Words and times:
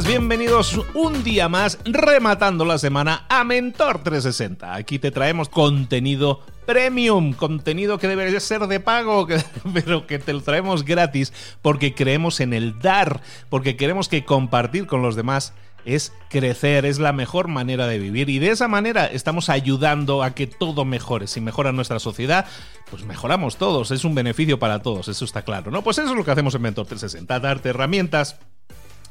Bienvenidos 0.00 0.80
un 0.94 1.22
día 1.22 1.50
más 1.50 1.78
rematando 1.84 2.64
la 2.64 2.78
semana 2.78 3.26
a 3.28 3.44
Mentor 3.44 4.02
360. 4.02 4.74
Aquí 4.74 4.98
te 4.98 5.10
traemos 5.10 5.50
contenido 5.50 6.40
premium, 6.64 7.34
contenido 7.34 7.98
que 7.98 8.08
debería 8.08 8.40
ser 8.40 8.66
de 8.68 8.80
pago, 8.80 9.28
pero 9.74 10.06
que 10.06 10.18
te 10.18 10.32
lo 10.32 10.40
traemos 10.40 10.86
gratis 10.86 11.34
porque 11.60 11.94
creemos 11.94 12.40
en 12.40 12.54
el 12.54 12.78
dar, 12.78 13.20
porque 13.50 13.76
queremos 13.76 14.08
que 14.08 14.24
compartir 14.24 14.86
con 14.86 15.02
los 15.02 15.14
demás 15.14 15.52
es 15.84 16.14
crecer, 16.30 16.86
es 16.86 16.98
la 16.98 17.12
mejor 17.12 17.48
manera 17.48 17.86
de 17.86 17.98
vivir 17.98 18.30
y 18.30 18.38
de 18.38 18.48
esa 18.48 18.68
manera 18.68 19.04
estamos 19.04 19.50
ayudando 19.50 20.22
a 20.22 20.34
que 20.34 20.46
todo 20.46 20.86
mejore. 20.86 21.26
Si 21.26 21.42
mejora 21.42 21.70
nuestra 21.70 21.98
sociedad, 21.98 22.46
pues 22.90 23.04
mejoramos 23.04 23.56
todos, 23.56 23.90
es 23.90 24.06
un 24.06 24.14
beneficio 24.14 24.58
para 24.58 24.80
todos, 24.80 25.08
eso 25.08 25.26
está 25.26 25.42
claro, 25.42 25.70
¿no? 25.70 25.82
Pues 25.82 25.98
eso 25.98 26.08
es 26.08 26.16
lo 26.16 26.24
que 26.24 26.30
hacemos 26.30 26.54
en 26.54 26.62
Mentor 26.62 26.86
360, 26.86 27.40
darte 27.40 27.68
herramientas 27.68 28.38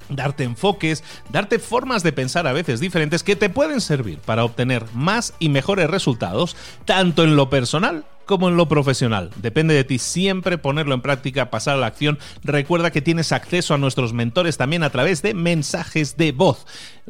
darte 0.10 0.44
enfoques, 0.44 1.04
darte 1.30 1.60
formas 1.60 2.04
de 2.04 2.14
pensar 2.14 2.48
a 2.48 2.54
veces 2.54 2.80
diferentes 2.80 3.24
que 3.24 3.36
te 3.36 3.50
pueden 3.50 3.82
servir 3.82 4.20
para 4.20 4.44
obtener 4.44 4.86
más 4.94 5.34
y 5.40 5.50
mejores 5.50 5.90
resultados, 5.90 6.56
tanto 6.86 7.24
en 7.24 7.36
lo 7.36 7.50
personal 7.50 8.06
como 8.26 8.48
en 8.48 8.56
lo 8.56 8.68
profesional. 8.70 9.30
Depende 9.36 9.74
de 9.74 9.84
ti 9.84 10.00
siempre 10.00 10.58
ponerlo 10.58 10.94
en 10.94 11.02
práctica, 11.02 11.50
pasar 11.50 11.76
a 11.76 11.80
la 11.80 11.88
acción. 11.88 12.18
Recuerda 12.44 12.92
que 12.92 13.02
tienes 13.02 13.34
acceso 13.34 13.74
a 13.74 13.78
nuestros 13.78 14.14
mentores 14.14 14.56
también 14.56 14.84
a 14.84 14.90
través 14.90 15.22
de 15.22 15.34
mensajes 15.34 16.16
de 16.16 16.32
voz. 16.32 16.66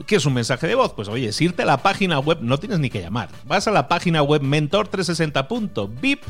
¿Qué 0.07 0.15
es 0.15 0.25
un 0.25 0.33
mensaje 0.33 0.65
de 0.65 0.73
voz? 0.73 0.93
Pues 0.93 1.09
oye, 1.09 1.27
es 1.27 1.39
irte 1.39 1.61
a 1.61 1.65
la 1.65 1.77
página 1.77 2.17
web, 2.19 2.39
no 2.41 2.57
tienes 2.57 2.79
ni 2.79 2.89
que 2.89 3.01
llamar. 3.01 3.29
Vas 3.45 3.67
a 3.67 3.71
la 3.71 3.87
página 3.87 4.23
web 4.23 4.41
mentor360.vip, 4.41 6.23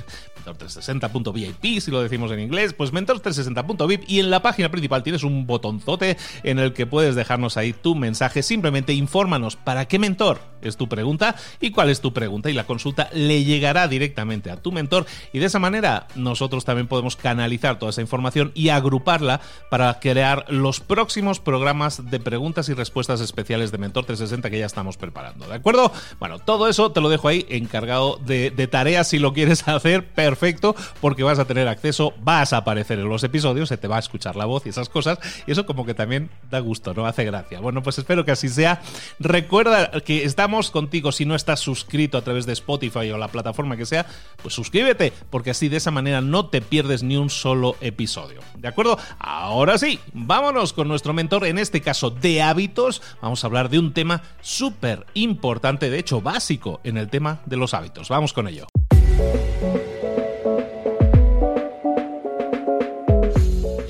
mentor360.vip 0.44 1.81
si 1.81 1.91
lo 1.91 2.02
decimos 2.02 2.31
en 2.31 2.40
inglés, 2.40 2.74
pues 2.74 2.94
mentor360.vip 2.94 4.03
y 4.07 4.19
en 4.19 4.29
la 4.29 4.41
página 4.41 4.69
principal 4.69 5.03
tienes 5.03 5.24
un 5.24 5.46
botonzote 5.46 6.18
en 6.44 6.59
el 6.59 6.74
que 6.74 6.85
puedes 6.85 7.16
dejarnos 7.16 7.57
ahí 7.57 7.74
tu 7.74 7.96
mensaje. 7.96 8.44
Simplemente 8.44 8.94
infórmanos 8.94 9.56
para 9.56 9.88
qué 9.88 10.00
mentor 10.00 10.40
es 10.62 10.78
tu 10.78 10.88
pregunta 10.88 11.35
y 11.59 11.72
cuál 11.72 11.90
es 11.90 12.01
tu 12.01 12.13
pregunta 12.13 12.50
y 12.50 12.53
la 12.53 12.66
consulta 12.66 13.09
le 13.13 13.44
llegará 13.44 13.88
directamente 13.88 14.51
a 14.51 14.57
tu 14.57 14.72
mentor 14.72 15.06
y 15.34 15.40
de 15.40 15.46
esa 15.46 15.59
manera 15.59 16.07
nosotros 16.16 16.66
también 16.66 16.88
podemos 16.88 17.16
canalizar 17.16 17.80
toda 17.80 17.90
esa 17.90 18.01
información 18.01 18.51
y 18.53 18.69
agruparla 18.69 19.41
para 19.69 20.00
crear 20.00 20.46
los 20.50 20.80
próximos 20.80 21.40
programas 21.40 22.09
de 22.12 22.19
preguntas 22.19 22.69
y 22.69 22.74
respuestas 22.74 23.22
especiales 23.22 23.72
de 23.72 23.78
Mentor 23.78 24.06
360 24.06 24.50
que 24.50 24.59
ya 24.59 24.66
estamos 24.66 24.97
preparando, 24.97 25.47
¿de 25.47 25.56
acuerdo? 25.56 25.91
Bueno, 26.19 26.40
todo 26.40 26.68
eso 26.68 26.91
te 26.91 27.01
lo 27.01 27.09
dejo 27.09 27.28
ahí 27.28 27.46
encargado 27.50 28.19
de, 28.24 28.51
de 28.51 28.68
tareas 28.68 29.07
si 29.07 29.19
lo 29.19 29.34
quieres 29.34 29.68
hacer, 29.68 30.07
perfecto, 30.31 30.78
porque 31.02 31.24
vas 31.24 31.40
a 31.40 31.46
tener 31.46 31.68
acceso, 31.68 32.14
vas 32.24 32.53
a 32.53 32.58
aparecer 32.58 32.97
en 33.00 33.09
los 33.09 33.22
episodios, 33.25 33.68
se 33.68 33.75
te 33.75 33.90
va 33.90 33.97
a 33.97 34.00
escuchar 34.00 34.38
la 34.38 34.46
voz 34.46 34.66
y 34.66 34.69
esas 34.69 34.88
cosas, 34.88 35.19
y 35.46 35.52
eso 35.52 35.66
como 35.66 35.86
que 35.86 35.94
también 35.94 36.30
da 36.50 36.59
gusto, 36.59 36.94
¿no? 36.94 37.06
Hace 37.06 37.25
gracia. 37.25 37.59
Bueno, 37.59 37.84
pues 37.84 37.97
espero 37.97 38.24
que 38.24 38.31
así 38.31 38.47
sea. 38.47 38.81
Recuerda 39.19 39.92
que 40.06 40.24
estamos 40.24 40.72
contigo 40.72 41.12
si 41.12 41.25
no 41.25 41.36
estás 41.36 41.59
suscrito 41.59 42.18
a 42.18 42.22
través 42.22 42.46
de 42.46 42.53
Spotify 42.53 43.12
o 43.12 43.18
la 43.18 43.28
plataforma 43.28 43.75
que 43.75 43.86
sea, 43.86 44.06
pues 44.42 44.53
suscríbete, 44.53 45.12
porque 45.30 45.50
así 45.50 45.68
de 45.68 45.78
esa 45.78 45.92
manera 45.92 46.22
no 46.22 46.46
te 46.46 46.62
pierdes 46.62 47.03
ni 47.03 47.18
un 47.18 47.30
solo 47.30 47.75
episodio. 47.81 48.40
¿De 48.56 48.69
acuerdo? 48.69 48.98
Ahora 49.19 49.78
sí, 49.78 50.00
vámonos 50.13 50.72
con 50.72 50.88
nuestro 50.88 51.12
mentor, 51.12 51.46
en 51.46 51.58
este 51.58 51.81
caso 51.81 52.09
de 52.09 52.42
hábitos. 52.42 53.02
Vamos 53.22 53.44
a 53.44 53.48
hablar 53.48 53.69
de 53.69 53.80
un 53.80 53.92
tema 53.92 54.22
súper 54.40 55.06
importante, 55.13 55.90
de 55.90 56.00
hecho 56.00 56.22
básico 56.22 56.80
en 56.86 56.96
el 56.96 57.09
tema 57.09 57.42
de 57.46 57.58
los 57.58 57.74
hábitos. 57.74 58.08
Vamos 58.08 58.31
con 58.31 58.48
ello. 58.48 58.68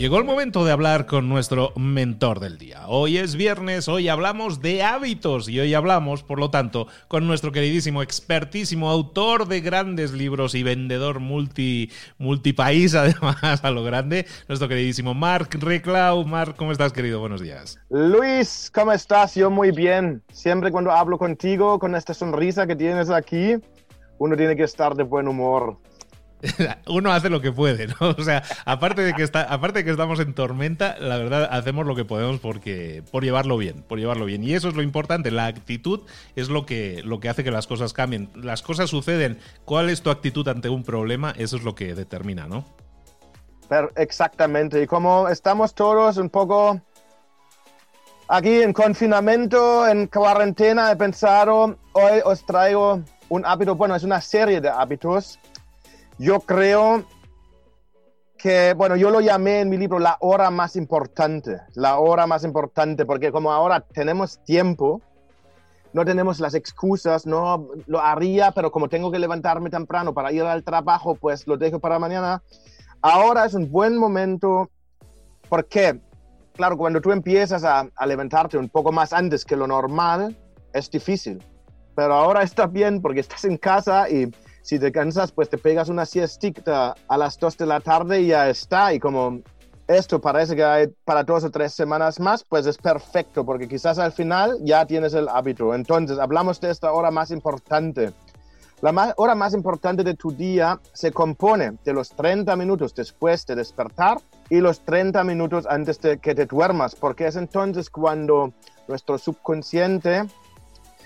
Llegó 0.01 0.17
el 0.17 0.23
momento 0.23 0.65
de 0.65 0.71
hablar 0.71 1.05
con 1.05 1.29
nuestro 1.29 1.73
mentor 1.75 2.39
del 2.39 2.57
día. 2.57 2.87
Hoy 2.87 3.19
es 3.19 3.35
viernes, 3.35 3.87
hoy 3.87 4.09
hablamos 4.09 4.59
de 4.59 4.81
hábitos 4.81 5.47
y 5.47 5.59
hoy 5.59 5.75
hablamos, 5.75 6.23
por 6.23 6.39
lo 6.39 6.49
tanto, 6.49 6.87
con 7.07 7.27
nuestro 7.27 7.51
queridísimo, 7.51 8.01
expertísimo 8.01 8.89
autor 8.89 9.47
de 9.47 9.61
grandes 9.61 10.11
libros 10.11 10.55
y 10.55 10.63
vendedor 10.63 11.19
multi, 11.19 11.91
multipaís, 12.17 12.95
además, 12.95 13.63
a 13.63 13.69
lo 13.69 13.83
grande, 13.83 14.25
nuestro 14.47 14.67
queridísimo 14.67 15.13
Mark 15.13 15.49
Reclau. 15.51 16.25
Mark, 16.25 16.55
¿cómo 16.57 16.71
estás, 16.71 16.93
querido? 16.93 17.19
Buenos 17.19 17.39
días. 17.39 17.79
Luis, 17.91 18.71
¿cómo 18.73 18.93
estás? 18.93 19.35
Yo 19.35 19.51
muy 19.51 19.69
bien. 19.69 20.23
Siempre 20.33 20.71
cuando 20.71 20.89
hablo 20.89 21.19
contigo, 21.19 21.77
con 21.77 21.93
esta 21.93 22.15
sonrisa 22.15 22.65
que 22.65 22.75
tienes 22.75 23.11
aquí, 23.11 23.53
uno 24.17 24.35
tiene 24.35 24.55
que 24.55 24.63
estar 24.63 24.95
de 24.95 25.03
buen 25.03 25.27
humor. 25.27 25.77
uno 26.87 27.11
hace 27.11 27.29
lo 27.29 27.41
que 27.41 27.51
puede, 27.51 27.87
¿no? 27.87 27.95
O 28.17 28.23
sea, 28.23 28.43
aparte 28.65 29.01
de 29.01 29.13
que 29.13 29.23
está, 29.23 29.43
aparte 29.43 29.79
de 29.79 29.85
que 29.85 29.91
estamos 29.91 30.19
en 30.19 30.33
tormenta, 30.33 30.95
la 30.99 31.17
verdad 31.17 31.47
hacemos 31.51 31.85
lo 31.85 31.95
que 31.95 32.05
podemos 32.05 32.39
porque 32.39 33.03
por 33.11 33.23
llevarlo 33.23 33.57
bien, 33.57 33.83
por 33.87 33.99
llevarlo 33.99 34.25
bien. 34.25 34.43
Y 34.43 34.53
eso 34.53 34.69
es 34.69 34.75
lo 34.75 34.81
importante, 34.81 35.31
la 35.31 35.45
actitud 35.45 36.01
es 36.35 36.49
lo 36.49 36.65
que 36.65 37.01
lo 37.03 37.19
que 37.19 37.29
hace 37.29 37.43
que 37.43 37.51
las 37.51 37.67
cosas 37.67 37.93
cambien. 37.93 38.29
Las 38.35 38.61
cosas 38.61 38.89
suceden, 38.89 39.39
¿cuál 39.65 39.89
es 39.89 40.01
tu 40.01 40.09
actitud 40.09 40.47
ante 40.47 40.69
un 40.69 40.83
problema? 40.83 41.33
Eso 41.37 41.57
es 41.57 41.63
lo 41.63 41.75
que 41.75 41.95
determina, 41.95 42.47
¿no? 42.47 42.65
exactamente. 43.95 44.81
Y 44.81 44.87
como 44.87 45.29
estamos 45.29 45.73
todos 45.73 46.17
un 46.17 46.29
poco 46.29 46.81
aquí 48.27 48.61
en 48.61 48.73
confinamiento, 48.73 49.87
en 49.87 50.07
cuarentena, 50.07 50.91
he 50.91 50.95
pensado, 50.95 51.77
hoy 51.93 52.19
os 52.25 52.45
traigo 52.45 53.01
un 53.29 53.45
hábito, 53.45 53.75
bueno, 53.75 53.95
es 53.95 54.03
una 54.03 54.19
serie 54.19 54.59
de 54.59 54.69
hábitos. 54.69 55.39
Yo 56.21 56.39
creo 56.41 57.03
que, 58.37 58.75
bueno, 58.75 58.95
yo 58.95 59.09
lo 59.09 59.21
llamé 59.21 59.61
en 59.61 59.69
mi 59.69 59.77
libro 59.77 59.97
la 59.97 60.17
hora 60.19 60.51
más 60.51 60.75
importante, 60.75 61.57
la 61.73 61.97
hora 61.97 62.27
más 62.27 62.43
importante, 62.43 63.07
porque 63.07 63.31
como 63.31 63.51
ahora 63.51 63.79
tenemos 63.79 64.37
tiempo, 64.43 65.01
no 65.93 66.05
tenemos 66.05 66.39
las 66.39 66.53
excusas, 66.53 67.25
no 67.25 67.69
lo 67.87 67.99
haría, 67.99 68.51
pero 68.51 68.71
como 68.71 68.87
tengo 68.87 69.09
que 69.09 69.17
levantarme 69.17 69.71
temprano 69.71 70.13
para 70.13 70.31
ir 70.31 70.43
al 70.43 70.63
trabajo, 70.63 71.15
pues 71.15 71.47
lo 71.47 71.57
dejo 71.57 71.79
para 71.79 71.97
mañana. 71.97 72.43
Ahora 73.01 73.45
es 73.45 73.55
un 73.55 73.71
buen 73.71 73.97
momento, 73.97 74.69
porque, 75.49 75.99
claro, 76.53 76.77
cuando 76.77 77.01
tú 77.01 77.11
empiezas 77.11 77.63
a, 77.63 77.89
levantarte 78.05 78.59
un 78.59 78.69
poco 78.69 78.91
más 78.91 79.11
antes 79.11 79.43
que 79.43 79.55
lo 79.55 79.65
normal, 79.65 80.37
es 80.71 80.91
difícil. 80.91 81.43
Pero 81.95 82.13
ahora 82.13 82.43
está 82.43 82.67
bien 82.67 83.01
porque 83.01 83.21
estás 83.21 83.43
en 83.43 83.57
casa 83.57 84.07
y 84.07 84.31
si 84.61 84.79
te 84.79 84.91
cansas, 84.91 85.31
pues 85.31 85.49
te 85.49 85.57
pegas 85.57 85.89
una 85.89 86.05
siestita 86.05 86.95
a 87.07 87.17
las 87.17 87.39
2 87.39 87.57
de 87.57 87.65
la 87.65 87.79
tarde 87.79 88.21
y 88.21 88.27
ya 88.27 88.49
está. 88.49 88.93
Y 88.93 88.99
como 88.99 89.41
esto 89.87 90.21
parece 90.21 90.55
que 90.55 90.63
hay 90.63 90.87
para 91.03 91.23
dos 91.23 91.43
o 91.43 91.51
tres 91.51 91.73
semanas 91.73 92.19
más, 92.19 92.43
pues 92.43 92.65
es 92.65 92.77
perfecto, 92.77 93.45
porque 93.45 93.67
quizás 93.67 93.99
al 93.99 94.11
final 94.11 94.57
ya 94.61 94.85
tienes 94.85 95.13
el 95.13 95.27
hábito. 95.27 95.73
Entonces, 95.73 96.19
hablamos 96.19 96.61
de 96.61 96.71
esta 96.71 96.91
hora 96.91 97.11
más 97.11 97.31
importante. 97.31 98.13
La 98.81 99.13
hora 99.17 99.35
más 99.35 99.53
importante 99.53 100.03
de 100.03 100.15
tu 100.15 100.31
día 100.31 100.79
se 100.93 101.11
compone 101.11 101.73
de 101.83 101.93
los 101.93 102.09
30 102.09 102.55
minutos 102.55 102.95
después 102.95 103.45
de 103.45 103.55
despertar 103.55 104.17
y 104.49 104.59
los 104.59 104.79
30 104.79 105.23
minutos 105.23 105.67
antes 105.69 105.99
de 106.01 106.17
que 106.17 106.33
te 106.33 106.47
duermas, 106.47 106.95
porque 106.95 107.27
es 107.27 107.35
entonces 107.35 107.91
cuando 107.91 108.53
nuestro 108.87 109.19
subconsciente 109.19 110.23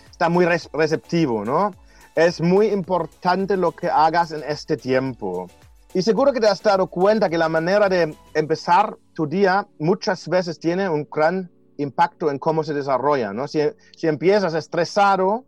está 0.10 0.30
muy 0.30 0.46
receptivo, 0.46 1.44
¿no? 1.44 1.72
Es 2.16 2.40
muy 2.40 2.68
importante 2.68 3.58
lo 3.58 3.74
que 3.74 3.90
hagas 3.90 4.32
en 4.32 4.42
este 4.48 4.78
tiempo. 4.78 5.48
Y 5.94 6.02
seguro 6.02 6.32
que 6.32 6.40
te 6.40 6.48
has 6.48 6.64
dado 6.64 6.88
cuenta 6.88 7.30
que 7.30 7.38
la 7.38 7.50
manera 7.50 7.90
de 7.90 8.16
empezar 8.34 8.98
tu 9.14 9.28
día 9.28 9.68
muchas 9.80 10.28
veces 10.30 10.58
tiene 10.58 10.88
un 10.88 11.08
gran 11.12 11.52
impacto 11.78 12.32
en 12.32 12.40
cómo 12.40 12.64
se 12.64 12.74
desarrolla, 12.74 13.34
¿no? 13.34 13.50
Si, 13.50 13.60
si 13.98 14.08
empiezas 14.08 14.54
estresado, 14.54 15.44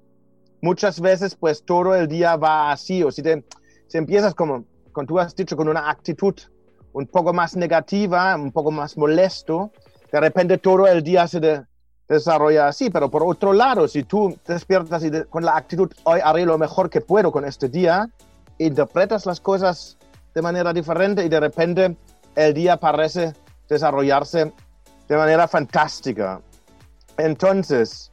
muchas 0.61 0.99
veces 0.99 1.35
pues 1.35 1.63
todo 1.63 1.95
el 1.95 2.09
día 2.09 2.35
va 2.35 2.71
así, 2.71 3.01
o 3.01 3.11
si, 3.11 3.21
te, 3.21 3.45
si 3.87 3.97
empiezas 3.97 4.35
como, 4.35 4.65
como 4.91 5.07
tú 5.07 5.19
has 5.19 5.33
dicho, 5.35 5.55
con 5.55 5.69
una 5.69 5.89
actitud 5.89 6.35
un 6.91 7.07
poco 7.07 7.31
más 7.31 7.55
negativa, 7.55 8.35
un 8.35 8.51
poco 8.51 8.71
más 8.71 8.97
molesto, 8.97 9.71
de 10.11 10.19
repente 10.19 10.57
todo 10.57 10.85
el 10.87 11.01
día 11.01 11.27
se 11.27 11.39
desarrolla 12.07 12.67
así, 12.67 12.89
pero 12.89 13.09
por 13.09 13.23
otro 13.23 13.53
lado, 13.53 13.87
si 13.87 14.03
tú 14.03 14.37
despiertas 14.47 15.03
y 15.03 15.11
con 15.25 15.43
la 15.43 15.57
actitud, 15.57 15.91
hoy 16.03 16.19
haré 16.23 16.45
lo 16.45 16.57
mejor 16.57 16.89
que 16.89 17.01
puedo 17.01 17.31
con 17.31 17.45
este 17.45 17.69
día, 17.69 18.09
interpretas 18.57 19.25
las 19.25 19.41
cosas 19.41 19.97
de 20.33 20.41
manera 20.41 20.73
diferente 20.73 21.25
y 21.25 21.29
de 21.29 21.39
repente 21.39 21.97
el 22.35 22.53
día 22.53 22.77
parece 22.77 23.33
desarrollarse 23.67 24.53
de 25.07 25.17
manera 25.17 25.47
fantástica. 25.47 26.41
Entonces, 27.17 28.11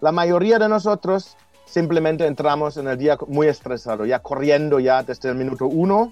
la 0.00 0.12
mayoría 0.12 0.58
de 0.58 0.68
nosotros 0.68 1.36
simplemente 1.64 2.26
entramos 2.26 2.76
en 2.76 2.88
el 2.88 2.98
día 2.98 3.16
muy 3.28 3.46
estresado, 3.46 4.04
ya 4.04 4.18
corriendo 4.18 4.80
ya 4.80 5.02
desde 5.02 5.30
el 5.30 5.36
minuto 5.36 5.66
uno, 5.66 6.10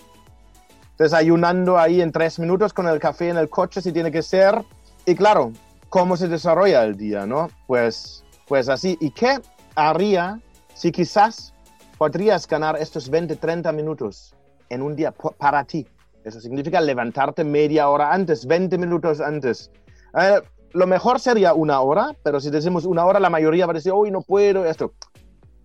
desayunando 0.96 1.78
ahí 1.78 2.00
en 2.00 2.12
tres 2.12 2.38
minutos 2.38 2.72
con 2.72 2.86
el 2.86 2.98
café 2.98 3.28
en 3.28 3.36
el 3.36 3.50
coche 3.50 3.82
si 3.82 3.92
tiene 3.92 4.12
que 4.12 4.22
ser. 4.22 4.64
Y 5.04 5.14
claro, 5.14 5.52
¿cómo 5.90 6.16
se 6.16 6.28
desarrolla 6.28 6.82
el 6.84 6.96
día, 6.96 7.26
no? 7.26 7.50
Pues, 7.66 8.24
pues 8.48 8.68
así. 8.68 8.96
¿Y 9.00 9.10
qué 9.10 9.38
haría 9.74 10.40
si 10.74 10.90
quizás 10.90 11.52
podrías 11.98 12.48
ganar 12.48 12.76
estos 12.80 13.10
20, 13.10 13.36
30 13.36 13.70
minutos 13.72 14.34
en 14.70 14.80
un 14.80 14.96
día 14.96 15.12
para 15.12 15.64
ti. 15.64 15.86
Eso 16.24 16.40
significa 16.40 16.80
levantarte 16.80 17.44
media 17.44 17.90
hora 17.90 18.12
antes, 18.12 18.46
20 18.46 18.78
minutos 18.78 19.20
antes. 19.20 19.70
Eh, 20.18 20.40
lo 20.72 20.86
mejor 20.86 21.20
sería 21.20 21.52
una 21.52 21.80
hora, 21.80 22.16
pero 22.22 22.40
si 22.40 22.48
decimos 22.48 22.86
una 22.86 23.04
hora, 23.04 23.20
la 23.20 23.28
mayoría 23.28 23.66
va 23.66 23.72
a 23.72 23.74
decir, 23.74 23.92
hoy 23.94 24.10
no 24.10 24.22
puedo, 24.22 24.64
esto. 24.64 24.94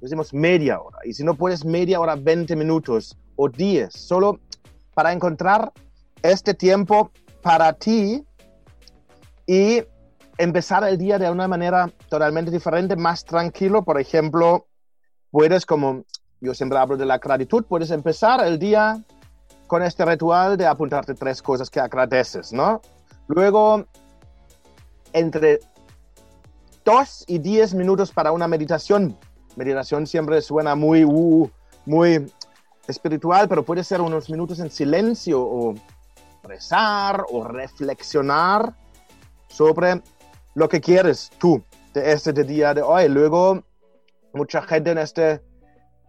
Decimos 0.01 0.33
media 0.33 0.81
hora. 0.81 0.97
Y 1.05 1.13
si 1.13 1.23
no 1.23 1.35
puedes 1.35 1.63
media 1.63 1.99
hora, 2.01 2.15
20 2.15 2.55
minutos 2.55 3.17
o 3.37 3.47
10, 3.47 3.93
solo 3.93 4.39
para 4.93 5.13
encontrar 5.13 5.71
este 6.21 6.53
tiempo 6.53 7.11
para 7.41 7.71
ti 7.71 8.25
y 9.47 9.83
empezar 10.37 10.83
el 10.83 10.97
día 10.97 11.17
de 11.17 11.29
una 11.29 11.47
manera 11.47 11.91
totalmente 12.09 12.51
diferente, 12.51 12.95
más 12.95 13.23
tranquilo. 13.25 13.83
Por 13.83 13.99
ejemplo, 13.99 14.67
puedes 15.31 15.65
como 15.65 16.03
yo 16.41 16.53
siempre 16.53 16.77
hablo 16.77 16.97
de 16.97 17.05
la 17.05 17.17
gratitud, 17.17 17.65
puedes 17.65 17.91
empezar 17.91 18.45
el 18.45 18.59
día 18.59 19.03
con 19.67 19.81
este 19.81 20.05
ritual 20.05 20.57
de 20.57 20.67
apuntarte 20.67 21.15
tres 21.15 21.41
cosas 21.41 21.69
que 21.69 21.79
agradeces, 21.79 22.53
¿no? 22.53 22.81
Luego, 23.27 23.85
entre 25.13 25.59
dos 26.83 27.23
y 27.27 27.39
diez 27.39 27.73
minutos 27.73 28.11
para 28.11 28.31
una 28.31 28.47
meditación. 28.47 29.17
Meditación 29.55 30.05
siempre 30.05 30.41
suena 30.41 30.75
muy, 30.75 31.03
uh, 31.03 31.49
muy 31.85 32.31
espiritual, 32.87 33.47
pero 33.47 33.63
puede 33.63 33.83
ser 33.83 34.01
unos 34.01 34.29
minutos 34.29 34.59
en 34.59 34.69
silencio 34.69 35.41
o 35.41 35.73
rezar 36.43 37.25
o 37.31 37.43
reflexionar 37.43 38.75
sobre 39.47 40.03
lo 40.55 40.67
que 40.67 40.81
quieres 40.81 41.29
tú. 41.37 41.63
De 41.93 42.11
este 42.11 42.33
día 42.33 42.73
de 42.73 42.81
hoy. 42.81 43.07
Luego, 43.07 43.63
mucha 44.33 44.61
gente 44.61 44.91
en 44.91 44.97
este 44.97 45.41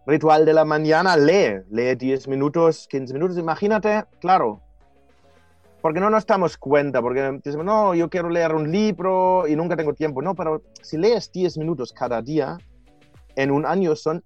ritual 0.05 0.45
de 0.45 0.53
la 0.53 0.65
mañana, 0.65 1.15
lee, 1.15 1.61
lee 1.69 1.95
10 1.95 2.29
minutos, 2.29 2.87
15 2.89 3.13
minutos, 3.13 3.37
imagínate, 3.37 4.05
claro, 4.21 4.61
porque 5.81 5.99
no 5.99 6.09
nos 6.09 6.25
damos 6.25 6.57
cuenta, 6.57 7.01
porque 7.01 7.39
no, 7.63 7.93
yo 7.93 8.09
quiero 8.09 8.29
leer 8.29 8.55
un 8.55 8.71
libro 8.71 9.47
y 9.47 9.55
nunca 9.57 9.75
tengo 9.75 9.93
tiempo, 9.93 10.21
no, 10.21 10.33
pero 10.33 10.61
si 10.81 10.97
lees 10.97 11.29
10 11.31 11.57
minutos 11.57 11.91
cada 11.91 12.21
día, 12.21 12.57
en 13.35 13.51
un 13.51 13.65
año 13.65 13.95
son 13.97 14.23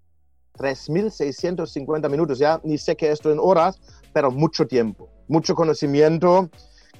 3.650 0.58 2.10
minutos, 2.10 2.38
ya 2.38 2.62
ni 2.64 2.78
sé 2.78 2.96
qué 2.96 3.12
esto 3.12 3.32
en 3.32 3.40
horas, 3.40 3.82
pero 4.14 4.30
mucho 4.30 4.68
tiempo, 4.68 5.10
mucho 5.28 5.56
conocimiento 5.56 6.50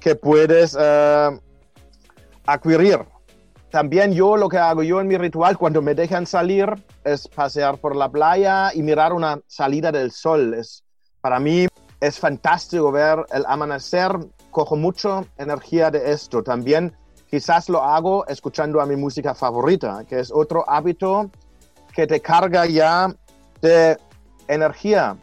que 0.00 0.16
puedes 0.16 0.74
uh, 0.74 1.40
adquirir 2.46 3.11
también 3.72 4.12
yo 4.12 4.36
lo 4.36 4.50
que 4.50 4.58
hago 4.58 4.82
yo 4.82 5.00
en 5.00 5.08
mi 5.08 5.16
ritual 5.16 5.56
cuando 5.56 5.80
me 5.80 5.94
dejan 5.94 6.26
salir 6.26 6.68
es 7.04 7.26
pasear 7.26 7.78
por 7.78 7.96
la 7.96 8.10
playa 8.10 8.70
y 8.74 8.82
mirar 8.82 9.14
una 9.14 9.40
salida 9.46 9.90
del 9.90 10.12
sol. 10.12 10.52
Es, 10.52 10.84
para 11.22 11.40
mí 11.40 11.66
es 11.98 12.18
fantástico 12.18 12.92
ver 12.92 13.24
el 13.32 13.46
amanecer, 13.46 14.12
cojo 14.50 14.76
mucho 14.76 15.26
energía 15.38 15.90
de 15.90 16.12
esto. 16.12 16.42
También 16.42 16.94
quizás 17.30 17.70
lo 17.70 17.82
hago 17.82 18.26
escuchando 18.26 18.78
a 18.78 18.84
mi 18.84 18.94
música 18.94 19.34
favorita, 19.34 20.04
que 20.06 20.20
es 20.20 20.30
otro 20.30 20.68
hábito 20.68 21.30
que 21.94 22.06
te 22.06 22.20
carga 22.20 22.66
ya 22.66 23.08
de 23.62 23.96
energía. 24.48 25.16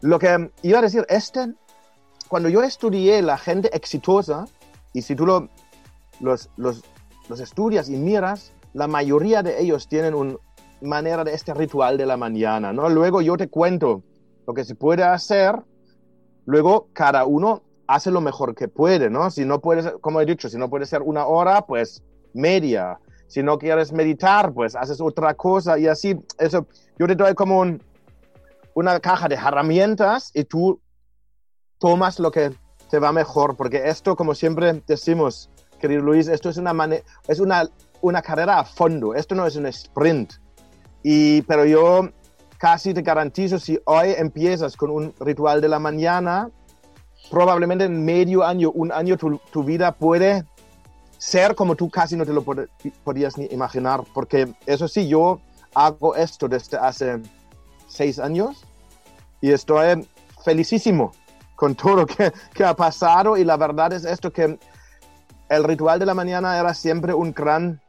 Lo 0.00 0.18
que 0.18 0.50
iba 0.62 0.78
a 0.78 0.82
decir, 0.82 1.04
este, 1.10 1.52
cuando 2.28 2.48
yo 2.48 2.62
estudié 2.62 3.20
la 3.20 3.36
gente 3.36 3.68
exitosa, 3.76 4.46
y 4.94 5.02
si 5.02 5.14
tú 5.14 5.26
lo, 5.26 5.50
los, 6.20 6.48
los 6.56 6.82
los 7.28 7.40
estudias 7.40 7.88
y 7.88 7.96
miras, 7.96 8.52
la 8.72 8.86
mayoría 8.86 9.42
de 9.42 9.60
ellos 9.60 9.88
tienen 9.88 10.14
una 10.14 10.36
manera 10.80 11.24
de 11.24 11.34
este 11.34 11.54
ritual 11.54 11.96
de 11.98 12.06
la 12.06 12.16
mañana, 12.16 12.72
¿no? 12.72 12.88
Luego 12.88 13.20
yo 13.20 13.36
te 13.36 13.48
cuento 13.48 14.02
lo 14.46 14.54
que 14.54 14.64
se 14.64 14.74
puede 14.74 15.02
hacer, 15.02 15.54
luego 16.46 16.88
cada 16.92 17.24
uno 17.26 17.62
hace 17.86 18.10
lo 18.10 18.20
mejor 18.20 18.54
que 18.54 18.68
puede, 18.68 19.10
¿no? 19.10 19.30
Si 19.30 19.44
no 19.44 19.60
puedes, 19.60 19.92
como 20.00 20.20
he 20.20 20.26
dicho, 20.26 20.48
si 20.48 20.58
no 20.58 20.68
puede 20.68 20.86
ser 20.86 21.02
una 21.02 21.26
hora, 21.26 21.62
pues 21.62 22.02
media. 22.34 22.98
Si 23.26 23.42
no 23.42 23.58
quieres 23.58 23.92
meditar, 23.92 24.52
pues 24.52 24.74
haces 24.74 25.00
otra 25.00 25.34
cosa 25.34 25.78
y 25.78 25.86
así. 25.86 26.16
Eso, 26.38 26.66
yo 26.98 27.06
te 27.06 27.14
doy 27.14 27.34
como 27.34 27.62
una 28.74 29.00
caja 29.00 29.28
de 29.28 29.34
herramientas 29.34 30.30
y 30.34 30.44
tú 30.44 30.80
tomas 31.78 32.18
lo 32.18 32.30
que 32.30 32.52
te 32.90 32.98
va 32.98 33.12
mejor, 33.12 33.56
porque 33.56 33.88
esto, 33.88 34.16
como 34.16 34.34
siempre 34.34 34.82
decimos, 34.86 35.50
querido 35.78 36.02
Luis, 36.02 36.28
esto 36.28 36.48
es 36.48 36.56
una, 36.56 36.74
es 37.26 37.40
una, 37.40 37.68
una 38.00 38.22
carrera 38.22 38.58
a 38.58 38.64
fondo, 38.64 39.14
esto 39.14 39.34
no 39.34 39.46
es 39.46 39.56
un 39.56 39.66
sprint. 39.66 40.34
Y, 41.02 41.42
pero 41.42 41.64
yo 41.64 42.10
casi 42.58 42.92
te 42.92 43.02
garantizo, 43.02 43.58
si 43.58 43.78
hoy 43.84 44.14
empiezas 44.16 44.76
con 44.76 44.90
un 44.90 45.14
ritual 45.20 45.60
de 45.60 45.68
la 45.68 45.78
mañana, 45.78 46.50
probablemente 47.30 47.84
en 47.84 48.04
medio 48.04 48.44
año, 48.44 48.70
un 48.72 48.92
año, 48.92 49.16
tu, 49.16 49.38
tu 49.50 49.62
vida 49.62 49.92
puede 49.92 50.44
ser 51.18 51.54
como 51.54 51.74
tú 51.74 51.90
casi 51.90 52.16
no 52.16 52.24
te 52.24 52.32
lo 52.32 52.44
podías 53.04 53.38
ni 53.38 53.46
imaginar, 53.46 54.02
porque 54.14 54.52
eso 54.66 54.88
sí, 54.88 55.08
yo 55.08 55.40
hago 55.74 56.14
esto 56.16 56.48
desde 56.48 56.76
hace 56.76 57.20
seis 57.88 58.18
años 58.18 58.64
y 59.40 59.52
estoy 59.52 60.06
felicísimo 60.44 61.12
con 61.56 61.74
todo 61.74 62.06
que, 62.06 62.32
que 62.54 62.64
ha 62.64 62.74
pasado 62.74 63.36
y 63.36 63.44
la 63.44 63.56
verdad 63.56 63.92
es 63.92 64.04
esto 64.04 64.32
que 64.32 64.58
el 65.48 65.64
ritual 65.64 65.98
de 65.98 66.06
la 66.06 66.14
mañana 66.14 66.58
era 66.58 66.74
siempre 66.74 67.14
un 67.14 67.32
gran, 67.32 67.80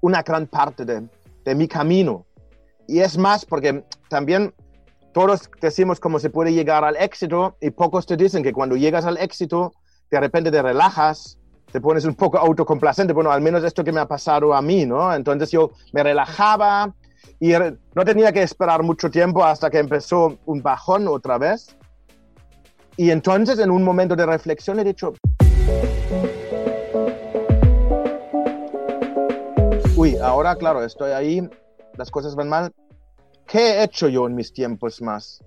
una 0.00 0.22
gran 0.22 0.46
parte 0.46 0.84
de, 0.84 1.54
mi 1.54 1.68
camino. 1.68 2.24
Y 2.86 3.00
es 3.00 3.18
más 3.18 3.44
porque 3.44 3.84
también 4.08 4.54
todos 5.12 5.50
decimos 5.60 6.00
cómo 6.00 6.18
se 6.18 6.30
puede 6.30 6.52
llegar 6.52 6.84
al 6.84 6.96
éxito 6.96 7.56
y 7.60 7.70
pocos 7.70 8.06
te 8.06 8.16
dicen 8.16 8.42
que 8.42 8.52
cuando 8.52 8.76
llegas 8.76 9.04
al 9.04 9.18
éxito, 9.18 9.72
de 10.10 10.20
repente 10.20 10.50
te 10.50 10.62
relajas, 10.62 11.38
te 11.70 11.80
pones 11.80 12.04
un 12.04 12.14
poco 12.14 12.38
autocomplacente. 12.38 13.12
Bueno, 13.12 13.30
al 13.30 13.40
menos 13.40 13.62
esto 13.64 13.84
que 13.84 13.92
me 13.92 14.00
ha 14.00 14.08
pasado 14.08 14.54
a 14.54 14.62
mí, 14.62 14.86
¿no? 14.86 15.14
Entonces 15.14 15.50
yo 15.50 15.72
me 15.92 16.02
relajaba 16.02 16.94
y 17.40 17.52
no 17.52 18.04
tenía 18.04 18.32
que 18.32 18.42
esperar 18.42 18.82
mucho 18.82 19.10
tiempo 19.10 19.44
hasta 19.44 19.70
que 19.70 19.78
empezó 19.78 20.38
un 20.46 20.62
bajón 20.62 21.08
otra 21.08 21.38
vez. 21.38 21.76
Y 22.96 23.10
entonces 23.10 23.58
en 23.58 23.70
un 23.70 23.82
momento 23.82 24.14
de 24.16 24.24
reflexión 24.24 24.78
he 24.78 24.84
dicho, 24.84 25.14
uy, 30.04 30.18
ahora 30.18 30.54
claro, 30.56 30.84
estoy 30.84 31.12
ahí, 31.12 31.48
las 31.96 32.10
cosas 32.10 32.34
van 32.34 32.50
mal, 32.50 32.74
¿qué 33.46 33.80
he 33.80 33.84
hecho 33.84 34.06
yo 34.08 34.26
en 34.26 34.34
mis 34.34 34.52
tiempos 34.52 35.00
más, 35.00 35.42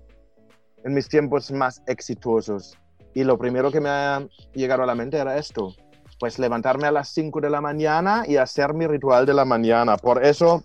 en 0.84 0.94
mis 0.94 1.08
tiempos 1.08 1.52
más 1.52 1.80
exitosos? 1.86 2.76
Y 3.14 3.22
lo 3.22 3.38
primero 3.38 3.70
que 3.70 3.80
me 3.80 3.88
ha 3.88 4.26
llegado 4.54 4.82
a 4.82 4.86
la 4.86 4.96
mente 4.96 5.16
era 5.16 5.38
esto, 5.38 5.72
pues 6.18 6.40
levantarme 6.40 6.88
a 6.88 6.92
las 6.92 7.08
5 7.10 7.40
de 7.40 7.50
la 7.50 7.60
mañana 7.60 8.24
y 8.26 8.36
hacer 8.36 8.74
mi 8.74 8.88
ritual 8.88 9.26
de 9.26 9.34
la 9.34 9.44
mañana. 9.44 9.96
Por 9.96 10.24
eso 10.24 10.64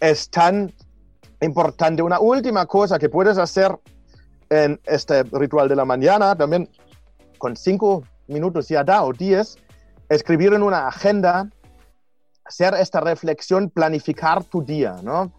es 0.00 0.28
tan 0.28 0.72
importante. 1.40 2.02
Una 2.02 2.18
última 2.18 2.66
cosa 2.66 2.98
que 2.98 3.08
puedes 3.08 3.38
hacer 3.38 3.78
en 4.50 4.80
este 4.84 5.22
ritual 5.22 5.68
de 5.68 5.76
la 5.76 5.84
mañana, 5.84 6.34
también 6.34 6.68
con 7.38 7.56
5 7.56 8.02
minutos 8.26 8.68
ya 8.68 8.82
da 8.82 9.04
o 9.04 9.12
10, 9.12 9.58
escribir 10.08 10.54
en 10.54 10.64
una 10.64 10.88
agenda, 10.88 11.48
hacer 12.52 12.74
esta 12.74 13.00
reflexión, 13.00 13.70
planificar 13.70 14.44
tu 14.44 14.62
día, 14.62 14.96
¿no? 15.02 15.32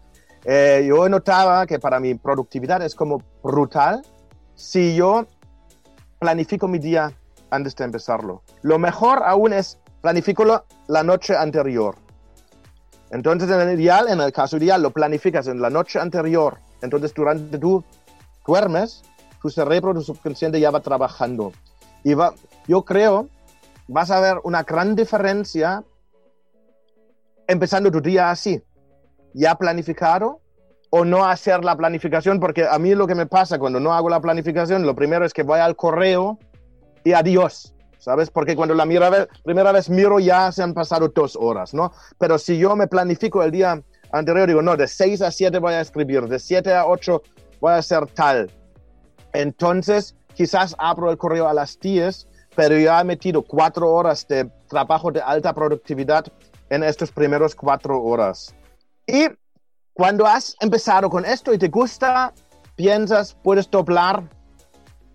Eh, 0.44 0.84
yo 0.88 1.08
notaba 1.08 1.64
que 1.64 1.78
para 1.78 2.00
mi 2.00 2.16
productividad 2.16 2.82
es 2.82 2.96
como 2.96 3.22
brutal 3.42 4.02
si 4.56 4.96
yo 4.96 5.24
planifico 6.18 6.66
mi 6.66 6.80
día 6.80 7.12
antes 7.50 7.76
de 7.76 7.84
empezarlo. 7.84 8.42
Lo 8.62 8.80
mejor 8.80 9.22
aún 9.24 9.52
es 9.52 9.78
planificarlo 10.02 10.66
la 10.88 11.04
noche 11.04 11.36
anterior. 11.36 11.94
Entonces, 13.10 13.48
en 13.48 13.60
el 13.60 13.80
ideal, 13.80 14.08
en 14.08 14.20
el 14.20 14.32
caso 14.32 14.56
ideal, 14.56 14.82
lo 14.82 14.90
planificas 14.90 15.46
en 15.46 15.62
la 15.62 15.70
noche 15.70 16.00
anterior. 16.00 16.58
Entonces, 16.82 17.14
durante 17.14 17.58
tú 17.58 17.84
duermes, 18.44 19.02
tu 19.40 19.50
cerebro, 19.50 19.94
tu 19.94 20.02
subconsciente 20.02 20.58
ya 20.58 20.72
va 20.72 20.80
trabajando. 20.80 21.52
Y 22.02 22.14
va, 22.14 22.34
yo 22.66 22.84
creo, 22.84 23.28
vas 23.86 24.10
a 24.10 24.18
ver 24.18 24.40
una 24.42 24.64
gran 24.64 24.96
diferencia 24.96 25.84
empezando 27.46 27.90
tu 27.90 28.00
día 28.00 28.30
así 28.30 28.62
ya 29.34 29.56
planificado 29.56 30.40
o 30.90 31.04
no 31.04 31.24
hacer 31.24 31.64
la 31.64 31.76
planificación, 31.76 32.38
porque 32.38 32.66
a 32.70 32.78
mí 32.78 32.94
lo 32.94 33.06
que 33.06 33.16
me 33.16 33.26
pasa 33.26 33.58
cuando 33.58 33.80
no 33.80 33.92
hago 33.92 34.08
la 34.08 34.20
planificación, 34.20 34.86
lo 34.86 34.94
primero 34.94 35.24
es 35.24 35.32
que 35.32 35.42
voy 35.42 35.58
al 35.58 35.74
correo 35.74 36.38
y 37.02 37.12
adiós, 37.12 37.74
¿sabes? 37.98 38.30
Porque 38.30 38.54
cuando 38.54 38.74
la 38.74 38.86
mira, 38.86 39.26
primera 39.42 39.72
vez 39.72 39.90
miro 39.90 40.20
ya 40.20 40.52
se 40.52 40.62
han 40.62 40.72
pasado 40.72 41.08
dos 41.08 41.36
horas, 41.36 41.74
¿no? 41.74 41.92
Pero 42.18 42.38
si 42.38 42.58
yo 42.58 42.76
me 42.76 42.86
planifico 42.86 43.42
el 43.42 43.50
día 43.50 43.82
anterior, 44.12 44.46
digo, 44.46 44.62
no, 44.62 44.76
de 44.76 44.86
6 44.86 45.20
a 45.22 45.32
7 45.32 45.58
voy 45.58 45.74
a 45.74 45.80
escribir, 45.80 46.28
de 46.28 46.38
7 46.38 46.72
a 46.72 46.86
8 46.86 47.22
voy 47.60 47.72
a 47.72 47.76
hacer 47.78 48.06
tal. 48.14 48.52
Entonces, 49.32 50.14
quizás 50.34 50.76
abro 50.78 51.10
el 51.10 51.18
correo 51.18 51.48
a 51.48 51.54
las 51.54 51.78
10, 51.80 52.28
pero 52.54 52.78
ya 52.78 53.00
he 53.00 53.04
metido 53.04 53.42
cuatro 53.42 53.90
horas 53.90 54.28
de 54.28 54.48
trabajo 54.68 55.10
de 55.10 55.20
alta 55.20 55.52
productividad 55.52 56.24
en 56.70 56.82
estos 56.82 57.10
primeros 57.10 57.54
cuatro 57.54 58.02
horas. 58.02 58.54
Y 59.06 59.28
cuando 59.92 60.26
has 60.26 60.56
empezado 60.60 61.08
con 61.10 61.24
esto 61.24 61.52
y 61.52 61.58
te 61.58 61.68
gusta, 61.68 62.32
piensas, 62.76 63.36
puedes 63.42 63.70
doblar 63.70 64.24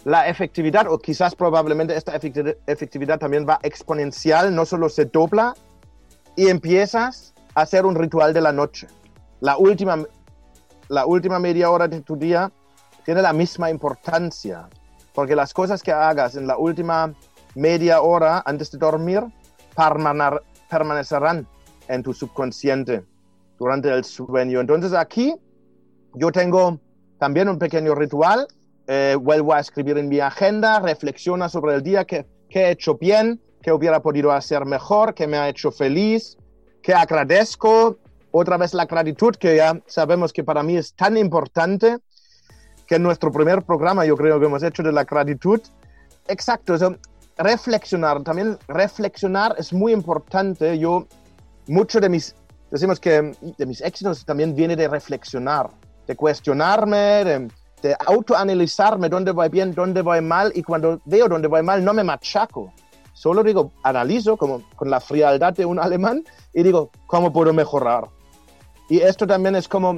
la 0.06 0.28
efectividad 0.28 0.88
o 0.88 0.98
quizás 0.98 1.36
probablemente 1.36 1.96
esta 1.96 2.16
efectividad 2.16 3.20
también 3.20 3.46
va 3.48 3.60
exponencial, 3.64 4.56
no 4.56 4.66
solo 4.66 4.90
se 4.90 5.06
dobla 5.06 5.54
y 6.36 6.48
empiezas 6.48 7.34
a 7.56 7.62
hacer 7.62 7.86
un 7.86 7.96
ritual 7.96 8.34
de 8.34 8.42
la 8.42 8.54
noche. 8.54 8.88
La 9.42 9.58
última, 9.58 9.98
la 10.88 11.06
última 11.06 11.40
media 11.40 11.70
hora 11.70 11.88
de 11.88 12.02
tu 12.02 12.16
día 12.16 12.52
tiene 13.04 13.22
la 13.22 13.34
misma 13.34 13.70
importancia, 13.70 14.70
porque 15.14 15.36
las 15.36 15.54
cosas 15.54 15.84
que 15.84 15.92
hagas 15.92 16.36
en 16.36 16.48
la 16.48 16.58
última 16.58 17.14
media 17.56 18.02
hora 18.02 18.42
antes 18.46 18.72
de 18.72 18.78
dormir 18.78 19.24
permanecerán 20.70 21.48
en 21.88 22.04
tu 22.04 22.14
subconsciente 22.14 23.04
durante 23.58 23.90
el 23.90 24.04
sueño. 24.04 24.62
Entonces 24.62 24.94
aquí 24.94 25.36
yo 26.14 26.32
tengo 26.32 26.80
también 27.18 27.50
un 27.50 27.60
pequeño 27.60 27.96
ritual. 27.96 28.48
Eh, 28.88 29.16
vuelvo 29.20 29.54
a 29.54 29.60
escribir 29.60 29.98
en 29.98 30.08
mi 30.08 30.20
agenda, 30.20 30.80
reflexiona 30.80 31.48
sobre 31.50 31.76
el 31.76 31.84
día 31.84 32.06
que, 32.06 32.26
he 32.50 32.72
hecho 32.72 32.96
bien, 32.96 33.40
que 33.62 33.72
hubiera 33.72 34.02
podido 34.02 34.32
hacer 34.32 34.66
mejor, 34.66 35.14
que 35.14 35.28
me 35.28 35.38
ha 35.38 35.48
hecho 35.50 35.72
feliz, 35.72 36.38
que 36.82 36.94
agradezco. 36.94 38.00
Otra 38.32 38.58
vez 38.58 38.74
la 38.74 38.86
gratitud, 38.86 39.36
que 39.36 39.56
ya 39.56 39.80
sabemos 39.88 40.34
que 40.34 40.44
para 40.44 40.64
mí 40.64 40.78
es 40.78 40.94
tan 40.94 41.18
importante, 41.18 41.98
que 42.88 42.96
en 42.96 43.04
nuestro 43.04 43.32
primer 43.32 43.64
programa 43.64 44.06
yo 44.06 44.16
creo 44.16 44.40
que 44.40 44.46
hemos 44.46 44.64
hecho 44.64 44.82
de 44.82 44.92
la 44.92 45.04
gratitud. 45.04 45.60
Exacto, 46.28 46.76
eso, 46.76 46.96
reflexionar, 47.40 48.22
también 48.24 48.58
reflexionar 48.68 49.56
es 49.58 49.74
muy 49.74 49.94
importante. 49.94 50.78
Yo, 50.78 51.08
mucho 51.68 52.00
de 52.00 52.10
mis 52.10 52.36
decimos 52.70 53.00
que 53.00 53.34
de 53.58 53.66
mis 53.66 53.82
éxitos 53.82 54.26
también 54.26 54.56
viene 54.56 54.76
de 54.76 54.88
reflexionar, 54.88 55.70
de 56.06 56.16
cuestionarme, 56.16 57.50
de, 57.82 57.96
autoanalizarme 58.06 59.08
dónde 59.10 59.32
voy 59.32 59.50
bien, 59.50 59.74
dónde 59.74 60.02
voy 60.02 60.22
mal, 60.22 60.52
y 60.54 60.62
cuando 60.62 61.00
veo 61.06 61.28
dónde 61.30 61.48
voy 61.48 61.64
mal 61.64 61.84
no 61.84 61.94
me 61.94 62.04
machaco. 62.04 62.74
Solo 63.14 63.44
digo, 63.44 63.72
analizo 63.84 64.38
como 64.38 64.62
con 64.76 64.90
la 64.90 65.00
frialdad 65.00 65.54
de 65.54 65.66
un 65.66 65.80
alemán 65.80 66.24
y 66.54 66.64
digo, 66.64 66.92
¿cómo 67.08 67.32
puedo 67.34 67.54
mejorar? 67.54 68.08
Y 68.90 69.00
esto 69.00 69.26
también 69.26 69.56
es 69.56 69.68
como 69.68 69.98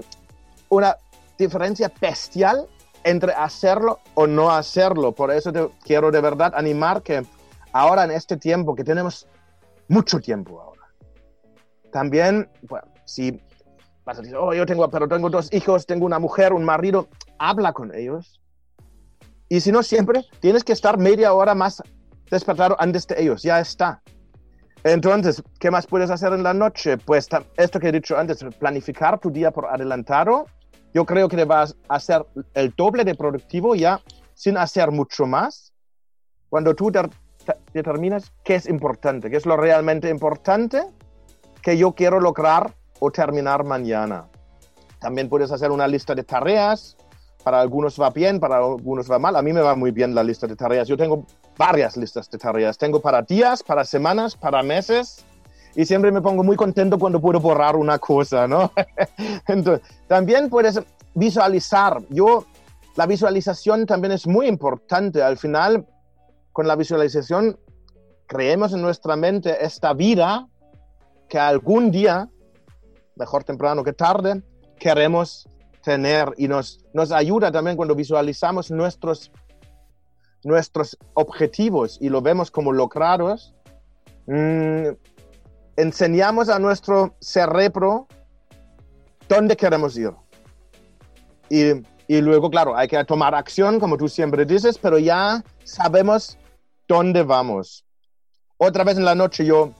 una 0.69 0.95
diferencia 1.38 1.91
bestial 2.00 2.67
entre 3.03 3.34
hacerlo 3.34 4.00
o 4.13 4.27
no 4.27 4.51
hacerlo. 4.51 5.12
Por 5.12 5.31
eso 5.31 5.51
te 5.51 5.67
quiero 5.84 6.12
de 6.12 6.22
verdad 6.22 6.53
animar 6.55 7.01
que 7.01 7.24
ahora 7.74 8.03
en 8.03 8.12
este 8.12 8.38
tiempo, 8.38 8.75
que 8.75 8.84
tenemos 8.84 9.27
mucho 9.88 10.20
tiempo 10.20 10.62
ahora, 10.62 10.81
también, 11.91 12.50
bueno, 12.63 12.88
si 13.05 13.41
vas 14.05 14.17
a 14.17 14.22
decir, 14.22 14.36
oh, 14.38 14.53
yo 14.53 14.65
tengo, 14.65 14.89
pero 14.89 15.08
tengo 15.08 15.29
dos 15.29 15.51
hijos, 15.53 15.86
tengo 15.86 16.05
una 16.05 16.20
mujer, 16.20 16.53
un 16.53 16.63
marido, 16.63 17.08
habla 17.38 17.74
con 17.74 17.93
ellos. 17.93 18.39
Y 19.50 19.60
si 19.60 19.72
no 19.72 19.84
siempre, 19.84 20.25
tienes 20.39 20.63
que 20.63 20.72
estar 20.72 20.98
media 20.98 21.34
hora 21.34 21.53
más 21.53 21.84
despertado 22.29 22.77
antes 22.79 23.05
de 23.08 23.22
ellos, 23.22 23.43
ya 23.43 23.60
está. 23.60 24.01
Entonces, 24.84 25.43
¿qué 25.60 25.70
más 25.70 25.86
puedes 25.86 26.10
hacer 26.10 26.34
en 26.34 26.43
la 26.43 26.53
noche? 26.53 26.98
Pues 26.98 27.27
esto 27.58 27.79
que 27.79 27.89
he 27.89 27.91
dicho 27.91 28.17
antes, 28.17 28.43
planificar 28.58 29.20
tu 29.20 29.29
día 29.29 29.51
por 29.51 29.67
adelantado. 29.67 30.46
Yo 30.93 31.05
creo 31.05 31.29
que 31.29 31.43
vas 31.45 31.75
a 31.88 31.95
hacer 31.95 32.25
el 32.53 32.74
doble 32.75 33.03
de 33.03 33.15
productivo 33.15 33.75
ya 33.75 34.01
sin 34.33 34.57
hacer 34.57 34.91
mucho 34.91 35.25
más. 35.25 35.74
Cuando 36.50 36.75
tú 36.75 36.91
determinas 37.74 38.31
qué 38.43 38.55
es 38.55 38.67
importante, 38.67 39.29
qué 39.29 39.38
es 39.38 39.45
lo 39.45 39.55
realmente 39.55 40.10
importante, 40.10 40.83
que 41.62 41.77
yo 41.77 41.93
quiero 41.93 42.19
lograr 42.19 42.74
o 43.00 43.12
terminar 43.12 43.63
mañana. 43.63 44.27
También 45.00 45.29
puedes 45.29 45.51
hacer 45.51 45.71
una 45.71 45.88
lista 45.88 46.13
de 46.13 46.24
tareas. 46.24 46.98
Para 47.43 47.60
algunos 47.60 48.00
va 48.00 48.12
bien, 48.12 48.39
para 48.39 48.57
algunos 48.57 49.10
va 49.10 49.17
mal. 49.17 49.36
A 49.36 49.41
mí 49.41 49.51
me 49.51 49.62
va 49.62 49.75
muy 49.75 49.91
bien 49.91 50.13
la 50.13 50.24
lista 50.24 50.45
de 50.45 50.55
tareas. 50.55 50.88
Yo 50.88 50.95
tengo 50.95 51.25
varias 51.57 51.98
listas 51.98 52.29
de 52.29 52.38
tareas. 52.38 52.77
Tengo 52.77 53.01
para 53.01 53.24
días, 53.24 53.63
para 53.63 53.83
semanas, 53.83 54.36
para 54.36 54.62
meses. 54.62 55.25
Y 55.75 55.86
siempre 55.86 56.12
me 56.12 56.22
pongo 56.22 56.44
muy 56.44 56.56
contento 56.56 57.00
cuando 57.00 57.22
puedo 57.22 57.40
borrar 57.40 57.75
una 57.75 57.98
cosa, 58.00 58.48
¿no? 58.48 58.72
Entonces, 59.48 59.88
también 60.08 60.50
puedes 60.50 60.80
visualizar. 61.13 62.01
Yo, 62.10 62.46
la 62.96 63.06
visualización 63.06 63.86
también 63.86 64.12
es 64.12 64.28
muy 64.28 64.48
importante. 64.48 65.22
Al 65.22 65.38
final, 65.38 65.86
con 66.51 66.68
la 66.68 66.75
visualización, 66.75 67.58
creemos 68.28 68.74
en 68.74 68.82
nuestra 68.82 69.16
mente 69.16 69.63
esta 69.63 69.94
vida 69.94 70.48
que 71.30 71.40
algún 71.40 71.92
día, 71.92 72.30
mejor 73.16 73.44
temprano 73.44 73.84
que 73.84 73.94
tarde, 73.94 74.42
queremos 74.78 75.48
tener 75.82 76.34
y 76.38 76.48
nos, 76.48 76.84
nos 76.94 77.12
ayuda 77.12 77.51
también 77.51 77.78
cuando 77.78 77.96
visualizamos 77.96 78.72
nuestros, 78.72 79.32
nuestros 80.44 80.98
objetivos 81.13 81.98
y 82.01 82.10
lo 82.10 82.22
vemos 82.22 82.51
como 82.51 82.72
logrados, 82.72 83.54
mm, 84.28 84.88
enseñamos 85.75 86.50
a 86.50 86.60
nuestro 86.60 87.16
cerebro 87.20 88.08
dónde 89.28 89.56
queremos 89.56 89.98
ir. 89.98 90.12
Y, 91.50 91.84
Y 92.08 92.20
luego, 92.20 92.50
claro, 92.50 92.75
hay 92.75 92.90
que 92.90 93.01
tomar 93.06 93.34
acción, 93.34 93.80
como 93.80 93.96
tú 93.96 94.10
siempre 94.10 94.46
dices, 94.46 94.78
pero 94.78 95.00
ya 95.00 95.42
sabemos 95.63 96.38
dónde 96.86 97.24
vamos. 97.24 97.86
Otra 98.58 98.84
vez 98.84 98.98
en 98.98 99.06
la 99.06 99.16
noche 99.16 99.46
yo 99.46 99.72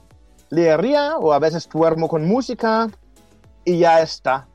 leería 0.48 1.18
o 1.18 1.34
a 1.34 1.38
veces 1.38 1.68
duermo 1.68 2.08
con 2.08 2.26
música 2.26 2.88
y 3.66 3.80
ya 3.80 4.00
está. 4.00 4.48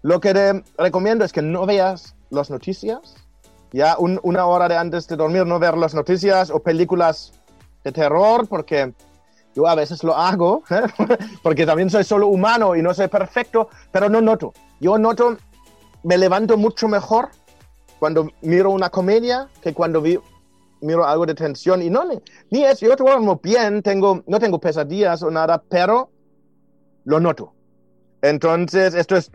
Lo 0.00 0.18
que 0.18 0.32
te 0.32 0.64
recomiendo 0.78 1.26
es 1.26 1.32
que 1.32 1.42
no 1.42 1.66
veas 1.66 2.16
las 2.30 2.48
noticias. 2.48 3.16
Ya 3.70 3.96
una 3.98 4.46
hora 4.46 4.66
de 4.66 4.76
antes 4.78 5.06
de 5.06 5.16
dormir 5.16 5.44
no 5.44 5.58
ver 5.58 5.76
las 5.76 5.94
noticias 5.94 6.48
o 6.48 6.60
películas 6.60 7.32
de 7.82 7.92
terror 7.92 8.48
porque 8.48 8.94
yo 9.54 9.66
a 9.66 9.74
veces 9.74 10.02
lo 10.02 10.16
hago, 10.16 10.62
¿eh? 10.70 10.82
porque 11.42 11.66
también 11.66 11.90
soy 11.90 12.04
solo 12.04 12.28
humano 12.28 12.76
y 12.76 12.82
no 12.82 12.92
soy 12.92 13.08
perfecto, 13.08 13.68
pero 13.92 14.08
no 14.08 14.20
noto. 14.20 14.52
Yo 14.80 14.98
noto, 14.98 15.36
me 16.02 16.18
levanto 16.18 16.56
mucho 16.56 16.88
mejor 16.88 17.30
cuando 17.98 18.28
miro 18.42 18.70
una 18.70 18.90
comedia 18.90 19.48
que 19.62 19.72
cuando 19.72 20.02
vi, 20.02 20.18
miro 20.80 21.06
algo 21.06 21.26
de 21.26 21.34
tensión. 21.34 21.82
Y 21.82 21.90
no, 21.90 22.04
ni, 22.50 22.64
es, 22.64 22.80
yo 22.80 22.94
duermo 22.96 23.40
bien, 23.42 23.82
tengo, 23.82 24.22
no 24.26 24.38
tengo 24.38 24.60
pesadillas 24.60 25.22
o 25.22 25.30
nada, 25.30 25.62
pero 25.68 26.10
lo 27.04 27.20
noto. 27.20 27.54
Entonces, 28.22 28.94
esto 28.94 29.16
es, 29.16 29.30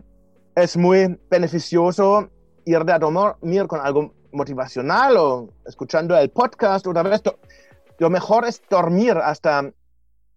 es 0.54 0.76
muy 0.76 1.18
beneficioso 1.30 2.28
ir 2.64 2.84
de 2.84 2.92
a 2.92 2.98
dormir 2.98 3.66
con 3.66 3.80
algo 3.80 4.14
motivacional 4.32 5.16
o 5.16 5.48
escuchando 5.66 6.16
el 6.16 6.30
podcast 6.30 6.86
otra 6.86 7.02
vez. 7.02 7.22
Lo 7.98 8.10
mejor 8.10 8.46
es 8.46 8.62
dormir 8.68 9.16
hasta 9.16 9.72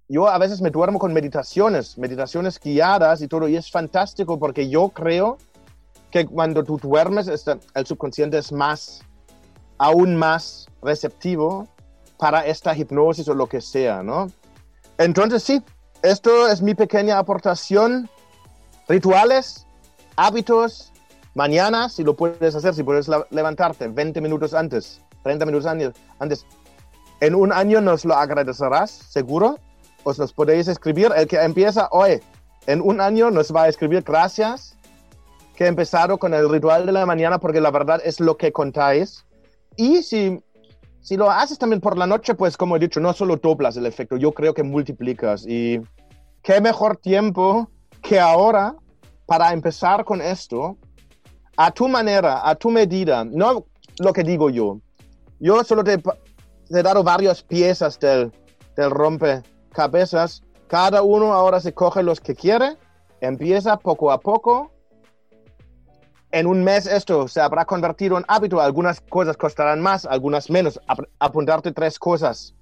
yo 0.07 0.27
a 0.27 0.37
veces 0.37 0.61
me 0.61 0.69
duermo 0.69 0.99
con 0.99 1.13
meditaciones, 1.13 1.97
meditaciones 1.97 2.59
guiadas 2.59 3.21
y 3.21 3.27
todo, 3.27 3.47
y 3.47 3.55
es 3.55 3.71
fantástico 3.71 4.37
porque 4.37 4.69
yo 4.69 4.89
creo 4.89 5.37
que 6.11 6.25
cuando 6.25 6.63
tú 6.63 6.77
duermes, 6.77 7.27
este, 7.27 7.57
el 7.73 7.85
subconsciente 7.85 8.37
es 8.37 8.51
más, 8.51 9.01
aún 9.77 10.15
más 10.15 10.67
receptivo 10.81 11.67
para 12.17 12.45
esta 12.45 12.75
hipnosis 12.75 13.27
o 13.27 13.33
lo 13.33 13.47
que 13.47 13.61
sea, 13.61 14.03
¿no? 14.03 14.27
Entonces 14.97 15.41
sí, 15.41 15.63
esto 16.03 16.47
es 16.47 16.61
mi 16.61 16.75
pequeña 16.75 17.17
aportación. 17.17 18.09
Rituales, 18.87 19.65
hábitos, 20.15 20.91
mañana, 21.33 21.89
si 21.89 22.03
lo 22.03 22.15
puedes 22.15 22.53
hacer, 22.53 22.75
si 22.75 22.83
puedes 22.83 23.09
levantarte 23.31 23.87
20 23.87 24.21
minutos 24.21 24.53
antes, 24.53 25.01
30 25.23 25.45
minutos 25.45 25.65
antes, 26.19 26.45
en 27.21 27.35
un 27.35 27.51
año 27.53 27.81
nos 27.81 28.05
lo 28.05 28.15
agradecerás, 28.15 28.91
seguro, 28.91 29.57
os 30.03 30.17
los 30.17 30.33
podéis 30.33 30.67
escribir. 30.67 31.11
El 31.15 31.27
que 31.27 31.37
empieza 31.37 31.87
hoy, 31.91 32.21
en 32.67 32.81
un 32.81 33.01
año, 33.01 33.31
nos 33.31 33.53
va 33.53 33.63
a 33.63 33.67
escribir 33.67 34.03
gracias 34.03 34.77
que 35.55 35.65
he 35.65 35.67
empezado 35.67 36.17
con 36.17 36.33
el 36.33 36.49
ritual 36.49 36.85
de 36.85 36.91
la 36.91 37.05
mañana 37.05 37.39
porque 37.39 37.61
la 37.61 37.71
verdad 37.71 38.01
es 38.03 38.19
lo 38.19 38.37
que 38.37 38.51
contáis. 38.51 39.25
Y 39.75 40.03
si, 40.03 40.39
si 41.01 41.17
lo 41.17 41.29
haces 41.29 41.57
también 41.57 41.81
por 41.81 41.97
la 41.97 42.07
noche, 42.07 42.35
pues 42.35 42.57
como 42.57 42.75
he 42.75 42.79
dicho, 42.79 42.99
no 42.99 43.13
solo 43.13 43.37
doblas 43.37 43.77
el 43.77 43.85
efecto, 43.85 44.17
yo 44.17 44.31
creo 44.31 44.53
que 44.53 44.63
multiplicas. 44.63 45.45
Y 45.47 45.81
qué 46.41 46.61
mejor 46.61 46.97
tiempo 46.97 47.69
que 48.01 48.19
ahora 48.19 48.75
para 49.25 49.53
empezar 49.53 50.03
con 50.03 50.21
esto 50.21 50.77
a 51.55 51.71
tu 51.71 51.87
manera, 51.87 52.47
a 52.47 52.55
tu 52.55 52.69
medida, 52.69 53.23
no 53.23 53.65
lo 53.99 54.13
que 54.13 54.23
digo 54.23 54.49
yo. 54.49 54.79
Yo 55.39 55.63
solo 55.63 55.83
te, 55.83 55.97
te 55.97 56.79
he 56.79 56.83
dado 56.83 57.03
varias 57.03 57.43
piezas 57.43 57.99
del, 57.99 58.31
del 58.75 58.89
rompe 58.89 59.43
cabezas, 59.73 60.43
cada 60.67 61.03
uno 61.03 61.33
ahora 61.33 61.59
se 61.59 61.73
coge 61.73 62.01
los 62.01 62.19
que 62.19 62.33
quiere, 62.33 62.77
empieza 63.21 63.77
poco 63.77 64.11
a 64.11 64.19
poco. 64.19 64.71
En 66.31 66.47
un 66.47 66.63
mes 66.63 66.87
esto 66.87 67.27
se 67.27 67.41
habrá 67.41 67.65
convertido 67.65 68.17
en 68.17 68.25
hábito, 68.27 68.59
algunas 68.59 68.99
cosas 69.01 69.37
costarán 69.37 69.81
más, 69.81 70.05
algunas 70.05 70.49
menos. 70.49 70.79
apuntarte 71.19 71.71
tres 71.73 71.99
cosas 71.99 72.55